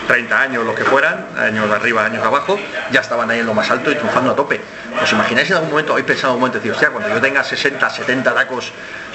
30 0.07 0.39
años, 0.39 0.65
los 0.65 0.75
que 0.75 0.83
fueran, 0.83 1.25
años 1.37 1.69
arriba, 1.69 2.05
años 2.05 2.23
abajo, 2.25 2.57
ya 2.91 3.01
estaban 3.01 3.29
ahí 3.29 3.39
en 3.39 3.45
lo 3.45 3.53
más 3.53 3.69
alto 3.69 3.91
y 3.91 3.95
triunfando 3.95 4.31
a 4.31 4.35
tope. 4.35 4.59
¿Os 5.01 5.11
imagináis 5.11 5.49
en 5.49 5.57
algún 5.57 5.69
momento, 5.69 5.91
habéis 5.91 6.07
pensado 6.07 6.33
en 6.33 6.35
algún 6.35 6.41
momento, 6.41 6.59
decir, 6.59 6.71
hostia, 6.71 6.89
cuando 6.89 7.09
yo 7.09 7.21
tenga 7.21 7.43
60, 7.43 7.89
70 7.89 8.33
tacos, 8.33 8.71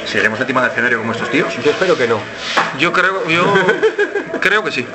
seguiremos 0.06 0.38
encima 0.40 0.62
del 0.62 0.70
escenario 0.70 0.98
como 0.98 1.12
estos 1.12 1.30
tíos? 1.30 1.52
Yo 1.64 1.70
espero 1.70 1.96
que 1.96 2.06
no. 2.06 2.20
Yo 2.78 2.92
creo, 2.92 3.26
yo 3.28 3.54
creo 4.40 4.62
que 4.62 4.70
sí. 4.70 4.86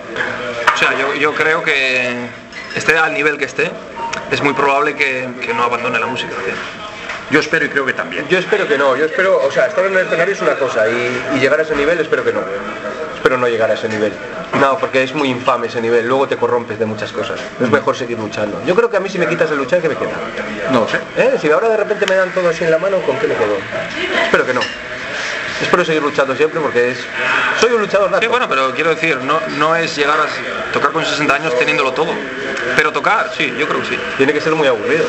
O 0.74 0.78
sea, 0.78 0.98
yo, 0.98 1.16
yo 1.16 1.34
creo 1.34 1.64
que 1.64 2.28
esté 2.76 2.98
al 2.98 3.14
nivel 3.14 3.38
que 3.38 3.46
esté, 3.46 3.72
es 4.32 4.42
muy 4.42 4.54
probable 4.54 4.96
que, 4.96 5.28
que 5.42 5.54
no 5.54 5.64
abandone 5.64 6.00
la 6.00 6.06
música. 6.06 6.30
tío. 6.46 6.54
Yo 7.30 7.42
espero 7.42 7.66
y 7.66 7.70
creo 7.70 7.86
que 7.86 7.94
también. 7.94 8.26
Yo 8.30 8.38
espero 8.38 8.68
que 8.68 8.78
no, 8.78 8.96
yo 8.96 9.06
espero, 9.06 9.42
o 9.44 9.52
sea, 9.52 9.66
estar 9.66 9.84
en 9.86 9.94
el 9.94 10.06
escenario 10.06 10.34
es 10.34 10.42
una 10.42 10.54
cosa 10.56 10.88
y, 10.88 11.22
y 11.36 11.40
llegar 11.40 11.60
a 11.60 11.64
ese 11.64 11.76
nivel 11.76 12.00
espero 12.00 12.24
que 12.24 12.32
no. 12.32 12.40
Espero 13.16 13.38
no 13.38 13.48
llegar 13.48 13.70
a 13.70 13.74
ese 13.74 13.90
nivel. 13.90 14.14
No, 14.54 14.78
porque 14.78 15.04
es 15.04 15.14
muy 15.14 15.30
infame 15.30 15.68
ese 15.68 15.82
nivel, 15.82 16.08
luego 16.08 16.28
te 16.28 16.38
corrompes 16.38 16.80
de 16.80 16.86
muchas 16.86 17.12
cosas. 17.12 17.40
Es 17.62 17.70
mejor 17.70 17.96
seguir 17.96 18.18
luchando. 18.18 18.62
Yo 18.66 18.76
creo 18.76 18.90
que 18.90 18.98
a 18.98 19.00
mí 19.00 19.10
si 19.10 19.20
me 19.20 19.28
quitas 19.28 19.52
el 19.52 19.58
luchar, 19.58 19.82
¿qué 19.82 19.90
me 19.90 19.96
queda? 19.96 20.14
No 20.72 20.88
sé. 20.88 21.00
¿Eh? 21.18 21.38
Si 21.40 21.50
ahora 21.52 21.70
de 21.70 21.78
repente 21.78 22.06
me 22.08 22.16
dan 22.16 22.32
todo 22.32 22.50
así 22.50 22.64
en 22.64 22.72
la 22.72 22.78
mano, 22.78 22.98
¿con 23.02 23.18
qué 23.20 23.28
me 23.28 23.36
quedo? 23.36 23.58
Espero 24.24 24.46
que 24.46 24.54
no. 24.54 24.62
Espero 25.62 25.84
seguir 25.84 26.02
luchando 26.02 26.36
siempre 26.36 26.60
porque 26.60 26.92
es... 26.92 27.00
Soy 27.60 27.72
un 27.72 27.82
luchador 27.82 28.12
nato. 28.12 28.22
Sí, 28.22 28.28
bueno, 28.28 28.48
pero 28.48 28.72
quiero 28.74 28.92
decir, 28.92 29.18
no, 29.18 29.40
no 29.58 29.76
es 29.76 29.96
llegar 29.96 30.20
a 30.20 30.72
tocar 30.72 30.92
con 30.92 31.04
60 31.04 31.34
años 31.34 31.58
teniéndolo 31.58 31.94
todo. 31.94 32.12
Pero 32.76 32.92
tocar, 32.92 33.32
sí, 33.36 33.54
yo 33.58 33.68
creo 33.68 33.82
que 33.82 33.88
sí. 33.88 34.00
Tiene 34.18 34.34
que 34.34 34.42
ser 34.42 34.54
muy 34.54 34.68
aburrido. 34.68 35.06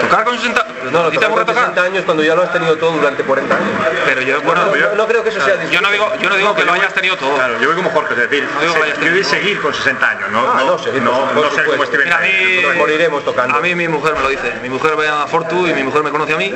Tocar 0.00 0.24
con 0.24 0.36
60... 0.38 0.66
No, 0.90 1.00
¿a 1.00 1.02
no, 1.04 1.10
ti 1.10 1.18
te 1.18 1.24
tocar 1.26 1.30
con 1.30 1.46
tocar? 1.46 1.62
60 1.74 1.82
años 1.82 2.04
cuando 2.04 2.22
ya 2.22 2.34
lo 2.34 2.42
has 2.42 2.52
tenido 2.52 2.76
todo 2.76 2.92
durante 2.92 3.22
40 3.22 3.54
años. 3.54 3.68
Pero 4.06 4.22
yo, 4.22 4.40
bueno, 4.42 4.64
No, 4.66 4.74
no, 4.76 4.94
no 4.94 5.06
creo 5.06 5.22
que 5.22 5.28
eso 5.28 5.40
sea 5.44 5.62
yo 5.70 5.80
no 5.80 5.90
digo, 5.90 6.10
yo 6.20 6.28
no 6.30 6.36
digo 6.36 6.54
que 6.54 6.64
lo 6.64 6.72
hayas 6.72 6.92
tenido 6.94 7.16
todo. 7.16 7.34
Claro, 7.34 7.58
yo 7.60 7.66
voy 7.68 7.76
como 7.76 7.90
Jorge, 7.90 8.14
es 8.14 8.20
decir, 8.30 8.48
No 8.54 8.60
digo 8.60 8.74
que 8.74 8.80
vayas 8.80 8.96
se- 8.98 9.04
yo 9.04 9.10
voy 9.10 9.20
a 9.20 9.24
seguir 9.24 9.60
con 9.60 9.74
60 9.74 10.08
años, 10.08 10.30
no, 10.30 10.40
Ah, 10.40 10.54
no, 10.60 10.66
no, 10.66 10.78
seguir, 10.78 11.02
no, 11.02 11.32
no 11.32 11.50
ser 11.50 11.64
como 11.66 11.84
Steven 11.84 12.04
Mira, 12.06 12.18
a 12.18 12.20
mí, 12.20 12.78
moriremos 12.78 13.24
tocando. 13.24 13.56
A 13.56 13.60
mí 13.60 13.74
mi 13.74 13.88
mujer 13.88 14.14
me 14.14 14.20
lo 14.20 14.28
dice. 14.28 14.52
Mi 14.62 14.68
mujer 14.70 14.96
ve 14.96 15.08
a 15.08 15.26
Fortu 15.26 15.66
y 15.68 15.74
mi 15.74 15.82
mujer 15.82 16.02
me 16.02 16.10
conoce 16.10 16.32
a 16.32 16.36
mí. 16.38 16.54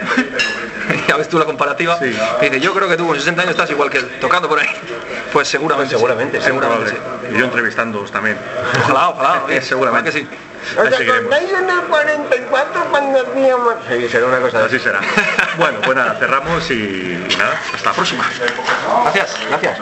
ya 1.09 1.17
ves 1.17 1.29
tú 1.29 1.39
la 1.39 1.45
comparativa. 1.45 1.99
Sí. 1.99 2.17
Y 2.41 2.45
dice, 2.45 2.61
yo 2.61 2.73
creo 2.73 2.89
que 2.89 2.97
tú 2.97 3.07
con 3.07 3.17
60 3.17 3.43
años 3.43 3.53
estás 3.53 3.71
igual 3.71 3.91
que 3.91 3.99
él, 3.99 4.19
tocando 4.21 4.49
por 4.49 4.59
ahí. 4.59 4.69
Pues 5.33 5.49
seguramente. 5.49 5.91
Pues 5.91 6.01
seguramente, 6.01 6.39
sí. 6.39 6.43
sí. 6.45 6.47
seguramente 6.49 6.91
sí. 6.91 6.97
Y 7.35 7.39
yo 7.39 7.45
entrevistándoos 7.45 8.11
también. 8.11 8.39
Ojalá, 8.85 9.09
ojalá. 9.11 9.43
oye, 9.47 9.61
Seguramente. 9.61 10.11
Ojalá 10.23 10.29
que 10.29 10.29
sí. 10.29 10.29
Ahí 10.79 10.87
¿Os 10.89 10.97
seguiremos. 10.97 11.33
acordáis 11.35 11.53
en 11.53 11.71
el 11.71 11.81
44 11.83 12.85
cuando 12.91 13.21
hacíamos...? 13.21 13.75
Sí, 13.89 14.09
será 14.09 14.27
una 14.27 14.39
cosa 14.41 14.65
Así 14.65 14.79
será. 14.79 15.01
Bueno, 15.59 15.79
pues 15.85 15.97
nada, 15.97 16.15
cerramos 16.19 16.71
y, 16.71 16.75
y 16.75 17.37
nada, 17.39 17.61
hasta 17.75 17.91
la 17.91 17.95
próxima. 17.95 18.25
Gracias. 19.05 19.37
Gracias. 19.51 19.79